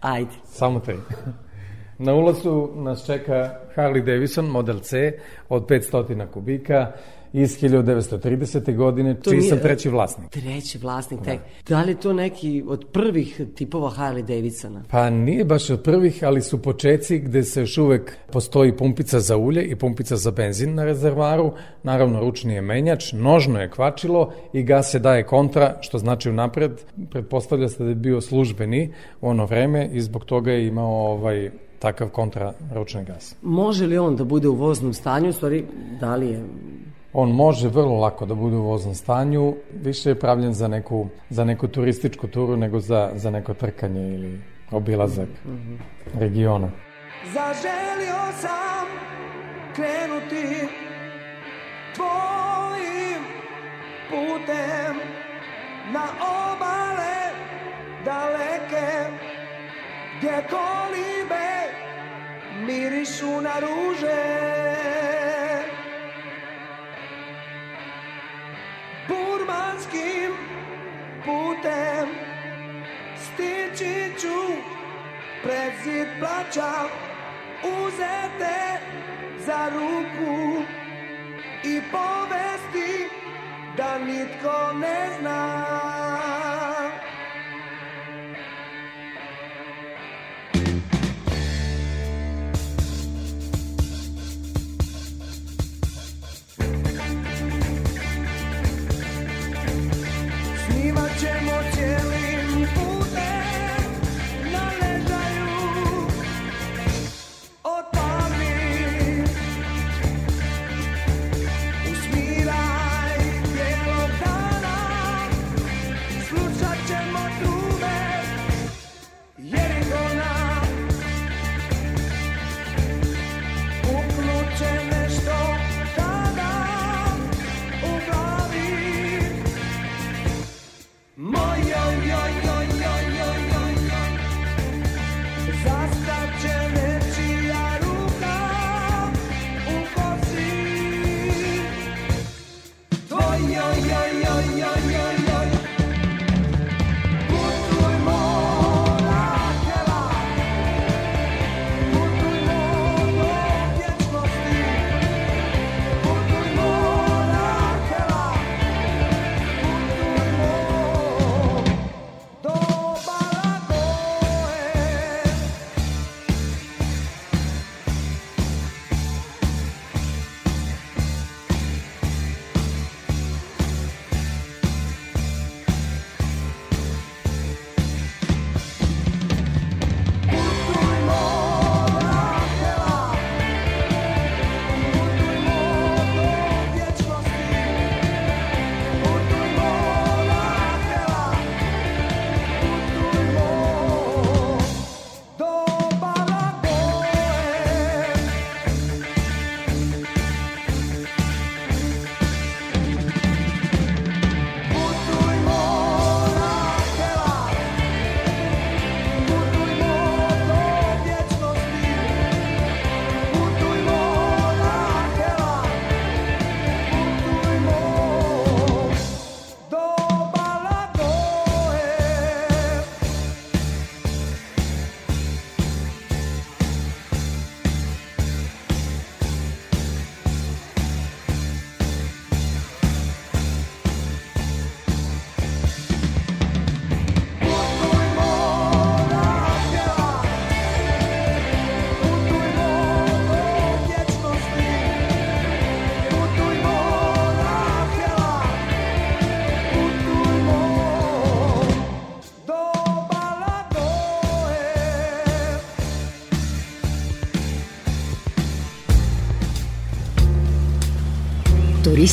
[0.00, 0.30] Ajde.
[0.44, 0.96] Samo tri.
[1.98, 5.18] Na ulazu nas čeka Harley Davidson Model C
[5.48, 6.92] od 500 kubika
[7.32, 8.76] iz 1930.
[8.76, 10.30] godine, To čiji nije- sam treći vlasnik.
[10.30, 11.38] Treći vlasnik, tek.
[11.68, 14.82] Da li je to neki od prvih tipova Harley Davidsona?
[14.90, 19.36] Pa nije baš od prvih, ali su počeci gde se još uvek postoji pumpica za
[19.36, 21.52] ulje i pumpica za benzin na rezervaru,
[21.82, 24.22] naravno ručni je menjač, nožno je kvačilo
[24.52, 26.72] i gas se daje kontra, što znači unapred,
[27.10, 31.50] pretpostavlja se da je bio službeni u ono vreme i zbog toga je imao ovaj
[31.78, 33.34] takav kontra ručni gas.
[33.42, 35.28] Može li on da bude u voznom stanju?
[35.28, 35.64] U stvari,
[36.00, 36.42] da li je...
[37.12, 41.44] On može vrlo lako da bude u voznom stanju, više je pravljen za neku, za
[41.44, 44.40] neku turističku turu nego za, za neko trkanje ili
[44.70, 45.28] obilazak
[46.18, 46.70] regiona.
[47.24, 48.86] Zaželio sam
[49.74, 50.68] krenuti
[51.94, 53.22] tvojim
[54.10, 54.96] putem
[55.92, 57.32] na obale
[58.04, 59.12] daleke
[60.18, 61.48] gdje kolibe
[62.66, 64.62] mirišu na ruže.
[69.08, 70.32] Burmanskim
[71.24, 72.08] putem
[73.16, 74.38] stići ću
[75.42, 76.72] pred zid plaća
[77.84, 78.80] uzete
[79.38, 80.62] za ruku
[81.64, 83.08] i povesti
[83.76, 85.72] da nitko ne zna.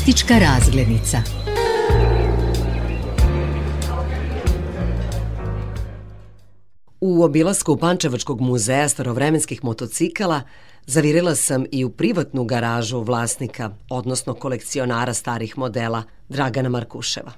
[0.10, 1.18] Turistička razglednica.
[7.02, 10.42] U obilasku Pančevačkog muzeja starovremenskih motocikala
[10.86, 17.32] zavirila sam i u privatnu garažu vlasnika, odnosno kolekcionara starih modela, Dragana Markuševa.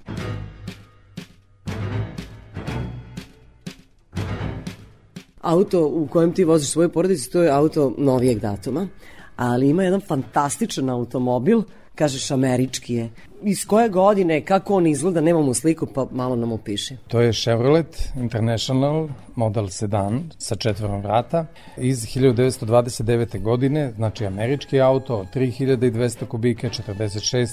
[5.42, 8.88] Auto u kojem ti voziš svoju porodicu, to je auto novijeg datuma,
[9.36, 11.62] ali ima jedan fantastičan automobil
[11.96, 13.10] kažeš američki je.
[13.44, 16.98] Iz koje godine, kako on izgleda, nemamo sliku, pa malo nam opiši.
[17.08, 21.46] To je Chevrolet International model sedan sa četvorom vrata
[21.78, 23.42] iz 1929.
[23.42, 27.48] godine, znači američki auto, 3200 kubike, 46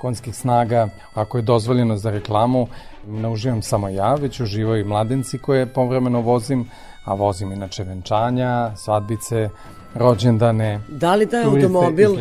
[0.00, 0.88] konjskih snaga.
[1.14, 2.66] Ako je dozvoljeno za reklamu,
[3.06, 6.68] ne uživam samo ja, već uživaju i mladenci koje povremeno vozim,
[7.04, 9.48] a vozim inače venčanja, svadbice,
[9.94, 12.16] rođendane, Da li taj automobil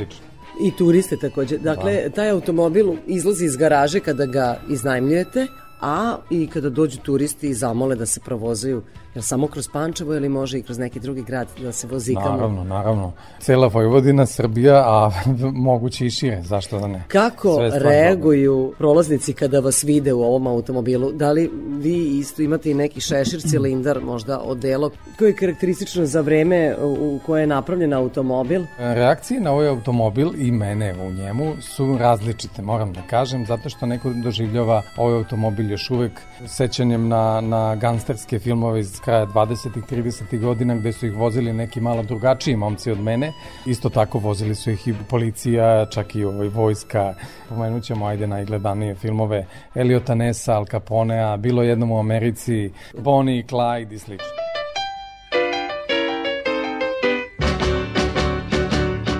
[0.61, 1.57] i turiste takođe.
[1.57, 2.09] Dakle, Da.
[2.09, 5.47] taj automobil izlazi iz garaže kada ga iznajmljujete,
[5.81, 8.81] a i kada dođu turisti i zamole da se provozaju,
[9.17, 12.29] jel samo kroz Pančevo ili može i kroz neki drugi grad da se vozikamo?
[12.29, 13.13] Naravno, naravno.
[13.39, 15.11] Cela Vojvodina, Srbija, a
[15.69, 17.03] moguće i šire, zašto da ne?
[17.07, 21.11] Kako reaguju prolaznici kada vas vide u ovom automobilu?
[21.11, 26.21] Da li vi isto imate i neki šešir, cilindar, možda odelo, koje je karakteristično za
[26.21, 28.63] vreme u koje je napravljen automobil?
[28.77, 33.85] Reakcije na ovaj automobil i mene u njemu su različite, moram da kažem, zato što
[33.85, 36.11] neko doživljava ovaj automobil još uvek
[36.47, 39.77] sećanjem na, na gangsterske filmove iz kraja 20.
[39.77, 40.39] i 30.
[40.39, 43.33] godina gde su ih vozili neki malo drugačiji momci od mene.
[43.65, 47.13] Isto tako vozili su ih i policija, čak i ovaj vojska.
[47.49, 53.43] Pomenut ćemo ajde najgledanije filmove Eliota Nessa, Al Caponea, bilo jednom u Americi, Bonnie i
[53.43, 54.27] Clyde i slično.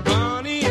[0.05, 0.67] Bonnie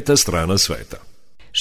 [0.00, 0.96] Peta strana sveta.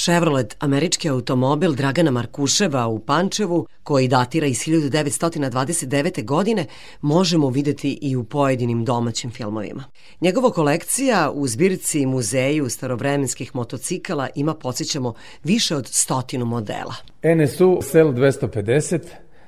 [0.03, 6.26] Chevrolet, američki automobil Dragana Markuševa u Pančevu, koji datira iz 1929.
[6.26, 6.66] godine,
[7.02, 9.84] možemo videti i u pojedinim domaćim filmovima.
[10.22, 15.14] Njegova kolekcija u zbirci muzeju starovremenskih motocikala ima, podsjećamo,
[15.44, 16.95] više od stotinu modela.
[17.24, 18.99] NSU Sel 250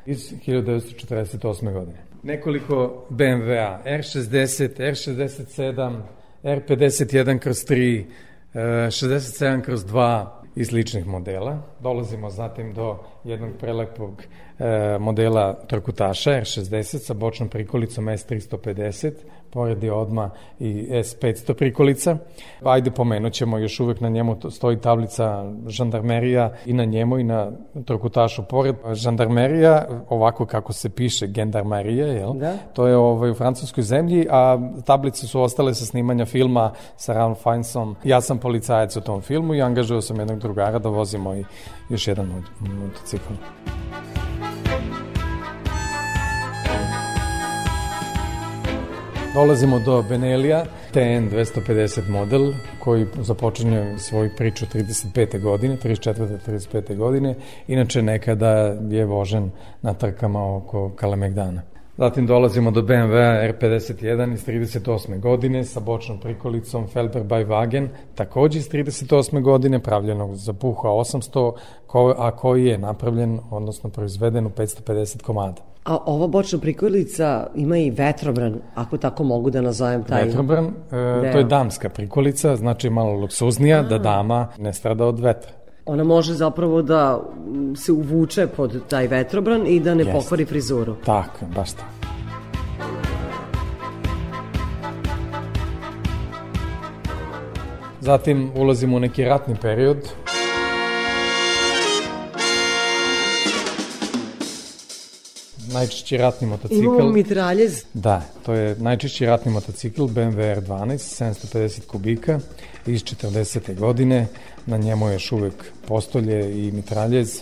[0.05, 1.73] iz 1948.
[1.73, 2.05] godine.
[2.23, 6.01] Nekoliko BMW-a, R60, R67,
[6.43, 8.05] R51 kroz 3,
[8.53, 10.25] 67 kroz 2
[10.55, 11.57] i sličnih modela.
[11.79, 14.23] Dolazimo zatim do jednog prelepog
[14.59, 19.11] e, modela Trkutaša R60 sa bočnom prikolicom S350,
[19.51, 20.29] pored je odma
[20.59, 22.17] i S500 prikolica.
[22.63, 27.51] Ajde pomenut ćemo, još uvek na njemu stoji tablica žandarmerija i na njemu i na
[27.85, 28.75] Trokutašu pored.
[28.93, 32.33] Žandarmerija, ovako kako se piše, gendarmerija, jel?
[32.33, 32.53] Da.
[32.73, 37.41] To je ovaj, u francuskoj zemlji, a tablice su ostale sa snimanja filma sa Ralph
[37.43, 37.95] Fiennesom.
[38.03, 41.43] Ja sam policajac u tom filmu i angažuo sam jednog drugara da vozi moj
[41.89, 43.33] još jedan motocikl.
[49.33, 55.41] Dolazimo do Benelija, TN 250 model koji započinje svoju priču 35.
[55.41, 56.37] godine, 34.
[56.47, 56.95] 35.
[56.95, 57.35] godine.
[57.67, 58.49] Inače nekada
[58.89, 59.51] je vožen
[59.81, 61.61] na trkama oko Kalemegdana.
[61.97, 65.19] Zatim dolazimo do BMW R51 iz 38.
[65.19, 69.41] godine sa bočnom prikolicom Felber by Wagen, takođe iz 38.
[69.41, 71.53] godine, pravljenog za Puha 800,
[72.17, 75.70] a koji je napravljen, odnosno proizveden u 550 komada.
[75.83, 80.25] A ova bočna prikolica ima i vetrobran, ako tako mogu da nazovem taj...
[80.25, 83.83] Vetrobran, e, to je damska prikolica, znači malo luksuznija, a.
[83.83, 85.51] da dama ne strada od vetra.
[85.85, 87.19] Ona može zapravo da
[87.75, 90.11] se uvuče pod taj vetrobran i da ne Jest.
[90.11, 90.95] pokvari frizuru.
[91.05, 92.01] Tako, baš tako.
[97.99, 99.97] Zatim ulazimo u neki ratni period,
[105.73, 106.83] najčešći ratni motocikl.
[106.83, 107.83] Imamo mitraljez.
[107.93, 110.97] Da, to je najčešći ratni motocikl BMW R12,
[111.53, 112.39] 750 kubika
[112.85, 113.75] iz 40.
[113.75, 114.27] godine.
[114.65, 115.53] Na njemu je još uvek
[115.87, 117.41] postolje i mitraljez.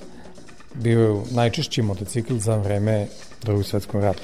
[0.74, 3.08] Bio je najčešći motocikl za vreme
[3.42, 4.24] drugog svetskog rata.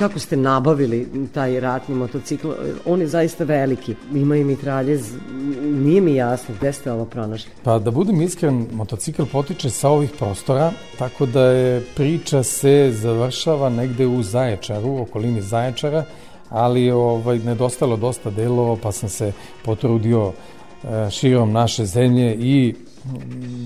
[0.00, 2.48] Kako ste nabavili taj ratni motocikl?
[2.86, 5.12] On je zaista veliki, ima i mitraljez,
[5.62, 7.50] nije mi jasno gde ste ovo pronašli.
[7.62, 13.68] Pa da budem iskren, motocikl potiče sa ovih prostora, tako da je priča se završava
[13.68, 16.04] negde u Zaječaru, u okolini Zaječara,
[16.48, 19.32] ali ovaj, nedostalo dosta delova, pa sam se
[19.64, 22.74] potrudio e, širom naše zemlje i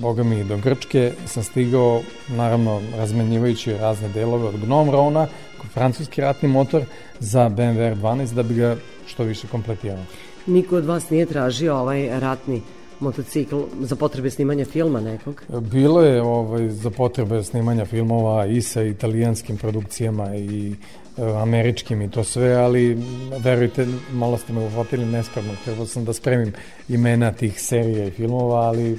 [0.00, 5.26] boga mi do Grčke sam stigao, naravno razmenjivajući razne delove od Gnome Rona,
[5.74, 6.82] francuski ratni motor
[7.20, 8.76] za BMW R12 da bi ga
[9.06, 10.04] što više kompletirao.
[10.46, 12.62] Niko od vas nije tražio ovaj ratni
[13.00, 15.42] motocikl za potrebe snimanja filma nekog?
[15.60, 20.74] Bilo je ovaj, za potrebe snimanja filmova i sa italijanskim produkcijama i
[21.18, 22.98] e, američkim i to sve, ali
[23.38, 26.52] verujte, malo ste me uhvatili nespravno, trebao sam da spremim
[26.88, 28.98] imena tih serija i filmova, ali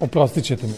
[0.00, 0.74] oprostit ćete mi.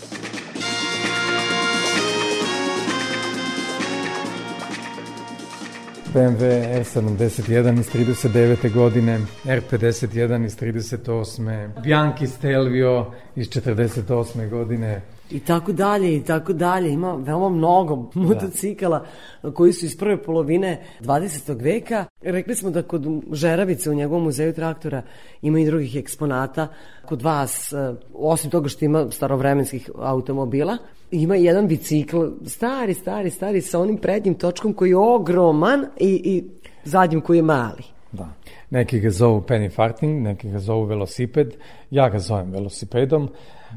[6.15, 8.73] BMW R71 iz 39.
[8.73, 11.83] godine, R51 iz 38.
[11.83, 13.07] Bianchi Stelvio
[13.37, 14.51] iz 48.
[14.51, 16.91] godine, I tako dalje, i tako dalje.
[16.91, 18.21] Ima veoma mnogo da.
[18.21, 19.05] motocikala
[19.43, 19.53] da.
[19.53, 21.63] koji su iz prve polovine 20.
[21.63, 22.05] veka.
[22.23, 25.03] Rekli smo da kod Žeravice u njegovom muzeju traktora
[25.43, 26.69] ima i drugih eksponata.
[27.07, 30.77] Kod vas, e, osim toga što ima starovremenskih automobila,
[31.11, 36.45] ima jedan bicikl, stari, stari, stari, sa onim prednjim točkom koji je ogroman i, i
[36.85, 37.83] zadnjim koji je mali.
[38.13, 38.29] Da.
[38.71, 41.55] Neki ga zovu penny farting, neki ga zovu velosiped,
[41.91, 43.29] ja ga zovem velosipedom.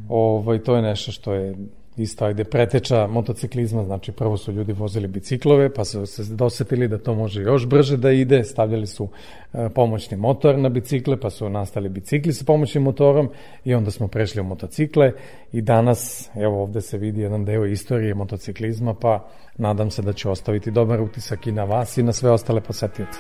[0.10, 1.56] Ovaj, to je nešto što je
[2.00, 6.98] isto ajde preteča motociklizma, znači prvo su ljudi vozili biciklove, pa su se dosetili da
[6.98, 9.08] to može još brže da ide, stavljali su
[9.54, 13.30] e, pomoćni motor na bicikle, pa su nastali bicikli sa pomoćnim motorom
[13.66, 15.12] i onda smo prešli u motocikle
[15.54, 20.30] i danas, evo ovde se vidi jedan deo istorije motociklizma, pa nadam se da će
[20.30, 23.20] ostaviti dobar utisak i na vas i na sve ostale posetioce.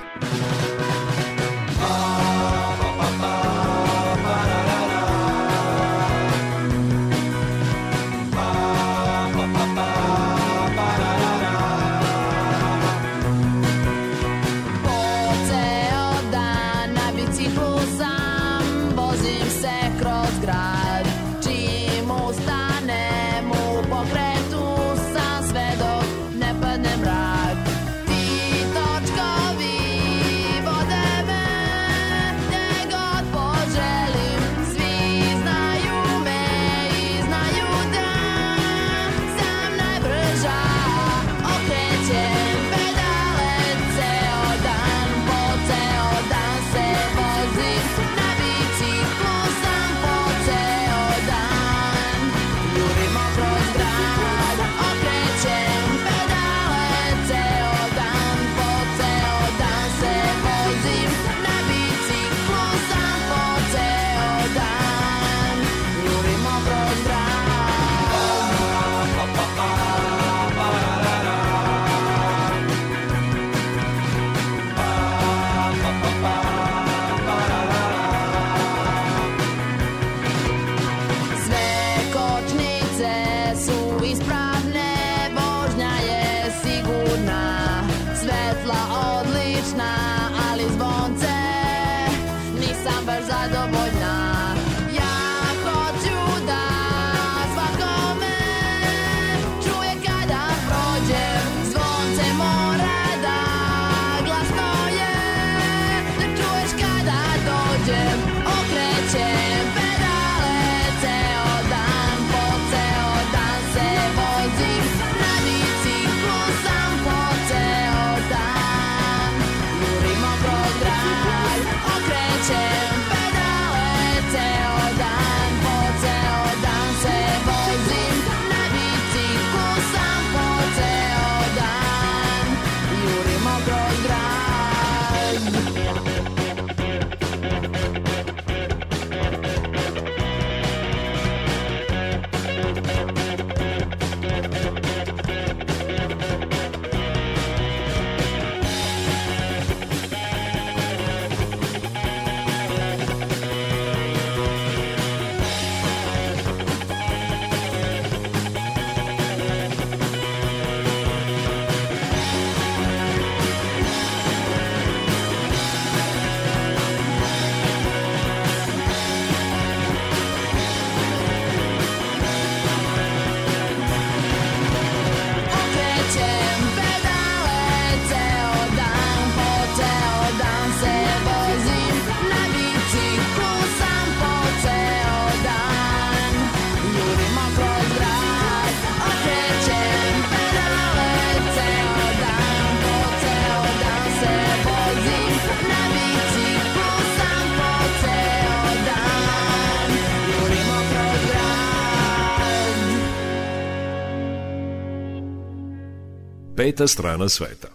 [206.59, 207.67] Peta strana sveta.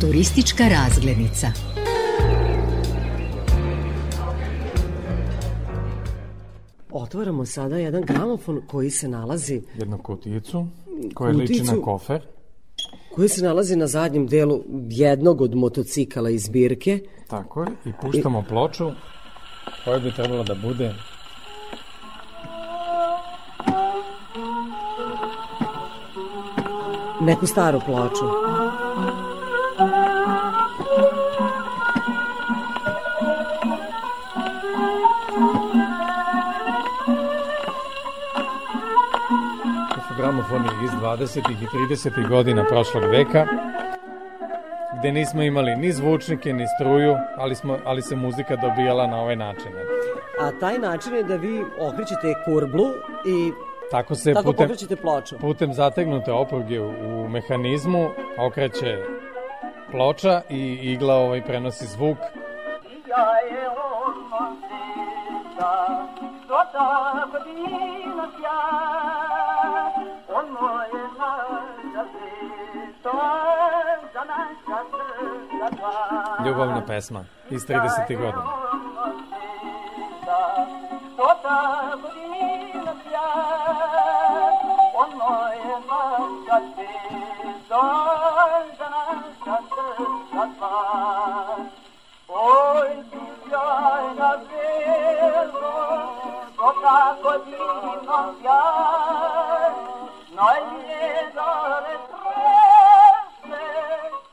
[0.00, 1.46] Turistička razglednica.
[6.90, 9.62] Otvaramo sada jedan gramofon koji se nalazi...
[9.78, 10.66] Jednu kutijicu
[11.14, 12.22] koja kuticu, liči na kofer.
[13.14, 16.98] Koji se nalazi na zadnjem delu jednog od motocikala iz zbirke.
[17.28, 18.48] Tako je, i puštamo I...
[18.48, 18.90] ploču
[19.84, 20.94] koja bi trebala da bude
[27.26, 28.26] neku staru ploču.
[40.16, 41.38] gramofoni iz 20.
[41.62, 42.28] i 30.
[42.28, 43.46] godina prošlog veka,
[44.98, 49.36] gde nismo imali ni zvučnike, ni struju, ali, smo, ali se muzika dobijala na ovaj
[49.36, 49.72] način.
[50.40, 52.86] A taj način je da vi okrećete kurblu
[53.26, 53.52] i
[53.92, 55.38] Tako se Tako putem, pokrećete ploču.
[55.38, 58.08] putem zategnute opruge u mehanizmu
[58.38, 58.98] okreće
[59.90, 62.18] ploča i igla ovaj prenosi zvuk.
[63.08, 63.68] Ja je
[76.46, 78.16] Ljubavna pesma iz 30.
[78.16, 78.42] godina.
[81.14, 83.71] Что-то Ой, sjajna belo, to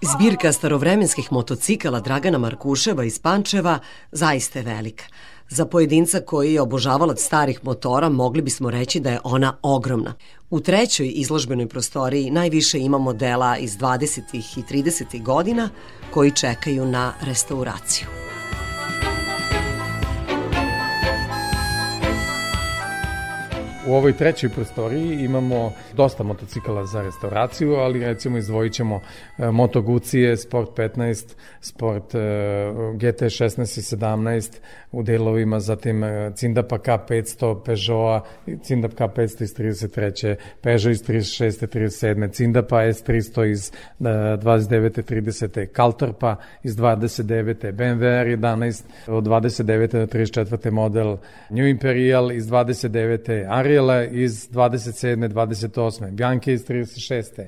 [0.02, 3.80] Zbirka starovremenskih motocikala Dragana Markuševa iz Pančeva
[4.11, 5.03] zaista je velika.
[5.49, 10.13] Za pojedinca koji je obožavalac starih motora mogli bismo reći da je ona ogromna.
[10.49, 14.21] U trećoj izložbenoj prostoriji najviše ima modela iz 20.
[14.34, 15.23] i 30.
[15.23, 15.69] godina
[16.13, 18.07] koji čekaju na restauraciju.
[23.88, 29.01] U ovoj trećoj prostoriji imamo dosta motocikala za restauraciju, ali recimo izdvojit ćemo
[29.38, 32.19] e, Moto Gucije, Sport 15, Sport e,
[32.95, 34.57] GT 16 i 17
[34.91, 38.26] u delovima, zatim e, Cindapa K500, Peugeota,
[38.64, 40.35] Cindap K500 iz 33.
[40.61, 41.68] Peugeot iz 36.
[41.68, 42.31] 37.
[42.31, 45.03] Cindapa S300 iz 29.
[45.03, 45.65] 30.
[45.65, 47.72] Kaltorpa iz 29.
[47.72, 49.88] BMW R11 od 29.
[49.91, 50.72] do 34.
[50.72, 51.18] model
[51.49, 53.45] New Imperial iz 29.
[53.49, 55.33] Ariel Gabriela iz 27.
[55.33, 56.11] 28.
[56.11, 57.47] Bjanke iz 36.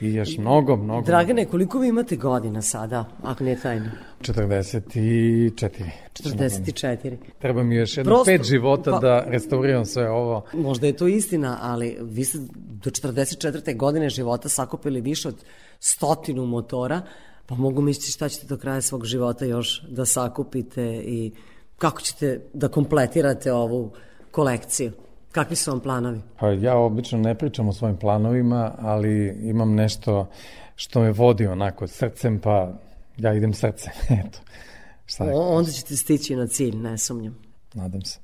[0.00, 1.06] I još mnogo, mnogo.
[1.06, 3.90] Dragane, koliko vi imate godina sada, ako nije tajno?
[4.20, 5.90] 44.
[6.12, 7.16] 44.
[7.38, 10.44] Treba mi još jedno Prosto, pet života pa, da restauriram sve ovo.
[10.52, 12.38] Možda je to istina, ali vi ste
[12.84, 13.76] do 44.
[13.76, 15.44] godine života sakupili više od
[15.80, 17.02] stotinu motora,
[17.46, 21.32] pa mogu misliti šta ćete do kraja svog života još da sakupite i
[21.78, 23.92] kako ćete da kompletirate ovu
[24.30, 24.92] kolekciju.
[25.34, 26.20] Kakvi su vam planovi?
[26.40, 30.28] Pa ja obično ne pričam o svojim planovima, ali imam nešto
[30.76, 32.72] što me vodi onako srcem, pa
[33.16, 33.92] ja idem srcem.
[34.26, 34.38] Eto.
[35.06, 37.38] Šta o, onda ćete stići na cilj, ne sumnjam.
[37.74, 38.18] Nadam se.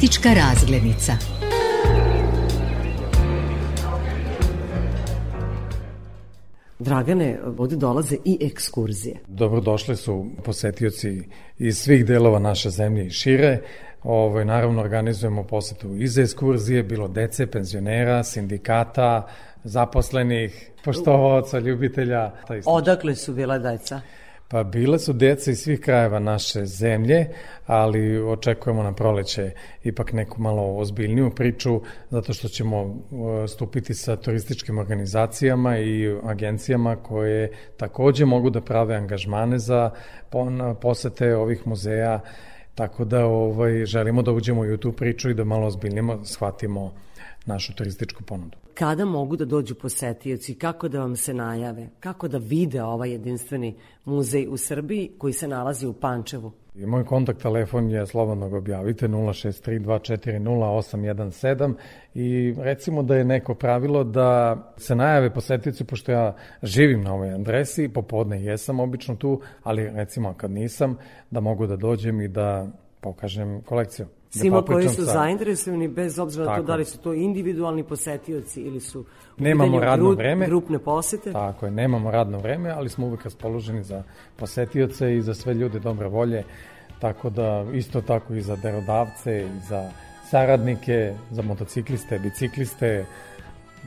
[0.00, 1.12] Turistička razglednica.
[6.78, 9.16] Dragane, ovde dolaze i ekskurzije.
[9.26, 11.22] Dobrodošli su posetioci
[11.58, 13.58] iz svih delova naše zemlje i šire.
[14.02, 19.26] Ovo, ovaj, naravno, organizujemo posetu i za ekskurzije, bilo dece, penzionera, sindikata,
[19.64, 22.32] zaposlenih, poštovaca, ljubitelja.
[22.64, 24.00] Odakle su bila deca?
[24.50, 27.26] Pa bile su deca iz svih krajeva naše zemlje,
[27.66, 29.50] ali očekujemo na proleće
[29.84, 32.98] ipak neku malo ozbiljniju priču, zato što ćemo uh,
[33.48, 39.90] stupiti sa turističkim organizacijama i agencijama koje takođe mogu da prave angažmane za
[40.80, 42.20] posete ovih muzeja,
[42.74, 46.92] tako da ovaj, želimo da uđemo i u tu priču i da malo ozbiljnimo shvatimo
[47.46, 48.58] našu turističku ponudu.
[48.74, 53.74] Kada mogu da dođu posetioci, kako da vam se najave, kako da vide ovaj jedinstveni
[54.04, 56.52] muzej u Srbiji koji se nalazi u Pančevu?
[56.74, 61.74] I moj kontakt telefon je slobodno ga objavite 063240817
[62.14, 67.34] i recimo da je neko pravilo da se najave posetioci, pošto ja živim na ovoj
[67.34, 70.96] adresi, popodne jesam obično tu, ali recimo kad nisam,
[71.30, 72.68] da mogu da dođem i da
[73.00, 74.06] pokažem kolekciju.
[74.30, 75.12] Svima koji su sa...
[75.12, 79.04] zainteresovani, bez obzira na to da li su to individualni posetioci ili su
[79.38, 80.46] nemamo radno grup, vreme.
[80.46, 81.32] grupne posete.
[81.32, 84.02] Tako je, nemamo radno vreme, ali smo uvek raspoloženi za
[84.36, 86.44] posetioce i za sve ljude dobre volje,
[86.98, 89.90] tako da isto tako i za derodavce i za
[90.30, 93.06] saradnike, za motocikliste, bicikliste,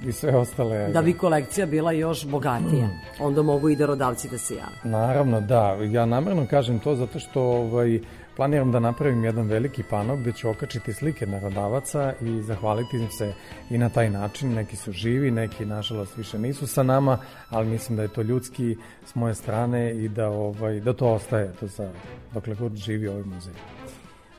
[0.06, 0.88] i sve ostale.
[0.88, 2.86] Da bi kolekcija bila još bogatija.
[2.86, 3.00] Mm.
[3.20, 4.98] Onda mogu i darodavci da se jave.
[4.98, 5.78] Naravno, da.
[5.92, 8.00] Ja namjerno kažem to zato što ovaj,
[8.36, 13.34] planiram da napravim jedan veliki pano gde ću okačiti slike narodavaca i zahvaliti im se
[13.70, 14.54] i na taj način.
[14.54, 17.18] Neki su živi, neki nažalost više nisu sa nama,
[17.50, 21.54] ali mislim da je to ljudski s moje strane i da, ovaj, da to ostaje
[21.60, 21.92] to za,
[22.34, 23.54] dokle god živi ovaj muzej.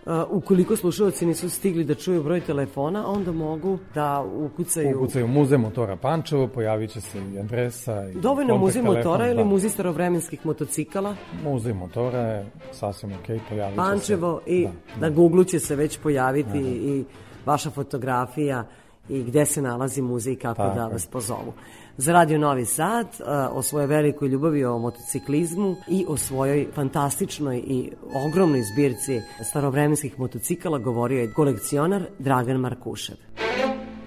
[0.07, 4.97] Uh, ukoliko slušalci nisu stigli da čuju broj telefona, onda mogu da ukucaju...
[4.97, 9.45] Ukucaju muzej motora Pančevo, pojavit će se i adresa i Dovoljno muzej motora ili da.
[9.45, 11.17] muzej starovremenskih motocikala?
[11.45, 14.51] Muzej motora je sasvim ok, pojavit će Pančevo se.
[14.51, 16.69] i da, na Google će se već pojaviti Aha.
[16.69, 17.05] i
[17.47, 18.65] vaša fotografija
[19.09, 20.75] i gde se nalazi muzej i kako Tako.
[20.75, 21.53] da vas pozovu
[21.97, 23.07] za Radio Novi Sad,
[23.51, 27.91] o svojoj velikoj ljubavi o motociklizmu i o svojoj fantastičnoj i
[28.27, 33.17] ogromnoj zbirci starovremenskih motocikala govorio je kolekcionar Dragan Markušev.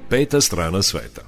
[0.09, 1.21] Peta strana sveta.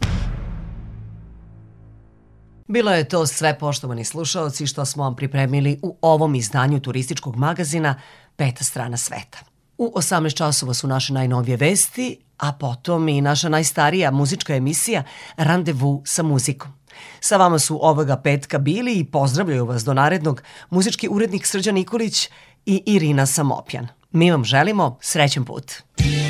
[2.67, 8.01] Bilo je to sve poštovani slušaoci što smo vam pripremili u ovom izdanju turističkog magazina
[8.35, 9.39] Peta strana sveta.
[9.77, 15.03] U 18 časova su naše najnovije vesti, a potom i naša najstarija muzička emisija
[15.37, 16.71] Randevu sa muzikom.
[17.19, 22.29] Sa vama su ovoga petka bili i pozdravljaju vas do narednog muzički urednik Srđan Nikolić
[22.65, 23.87] i Irina Samopjan.
[24.11, 25.73] Mi vam želimo srećen put.
[25.97, 26.28] dan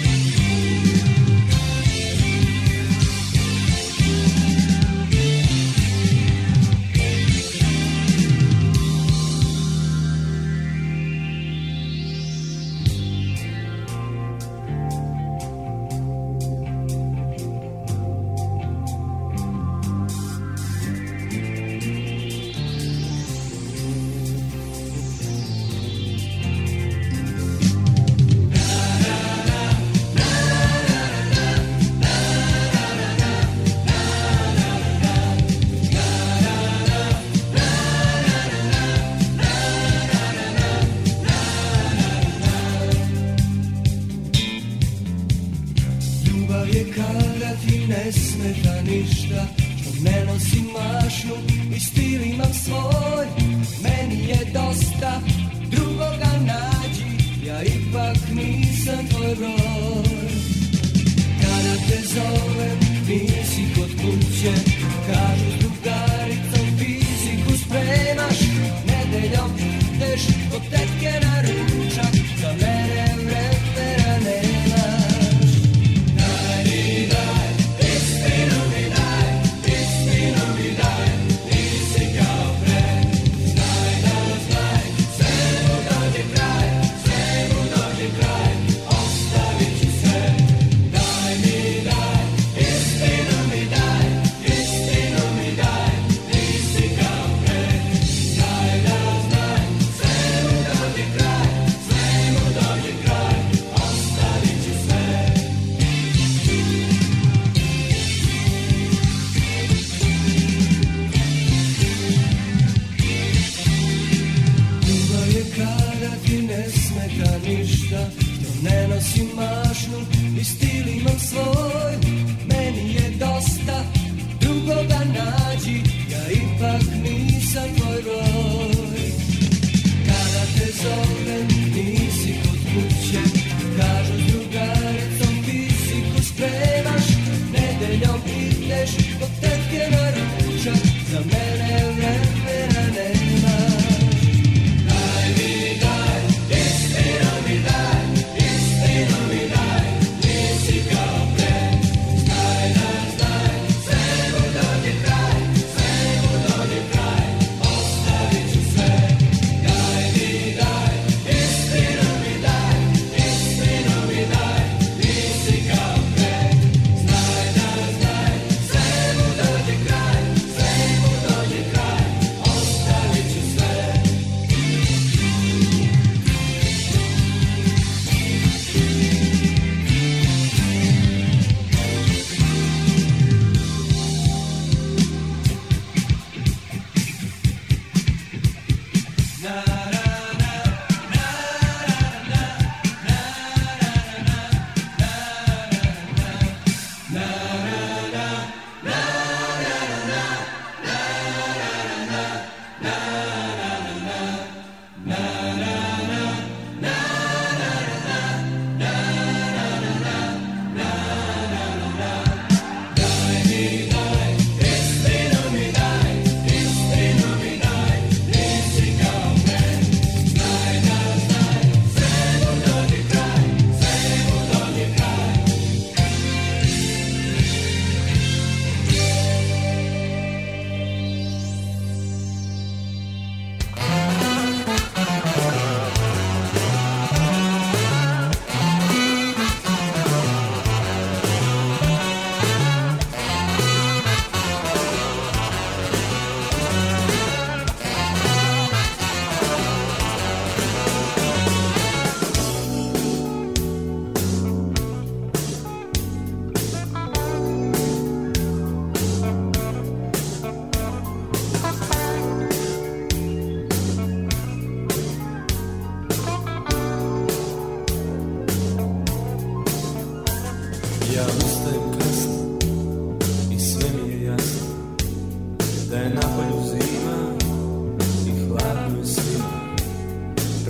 [63.60, 64.79] 一个孤绝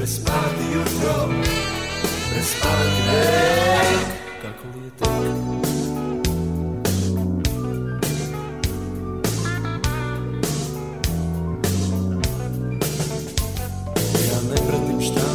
[0.10, 1.30] prespati jutro,
[2.32, 4.00] prespati dan,
[4.42, 5.10] kako li je tek?
[14.28, 15.30] Ja ne pratim šta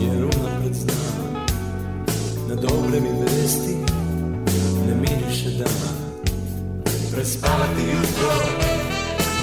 [0.00, 1.34] Jer unapred znam.
[2.48, 3.76] Na dobre mi vesti
[4.86, 6.22] ne miriše dan
[7.12, 8.32] Prespavati jutro,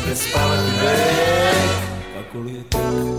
[0.06, 1.72] prespavati vek
[2.14, 3.19] Kako li je tek?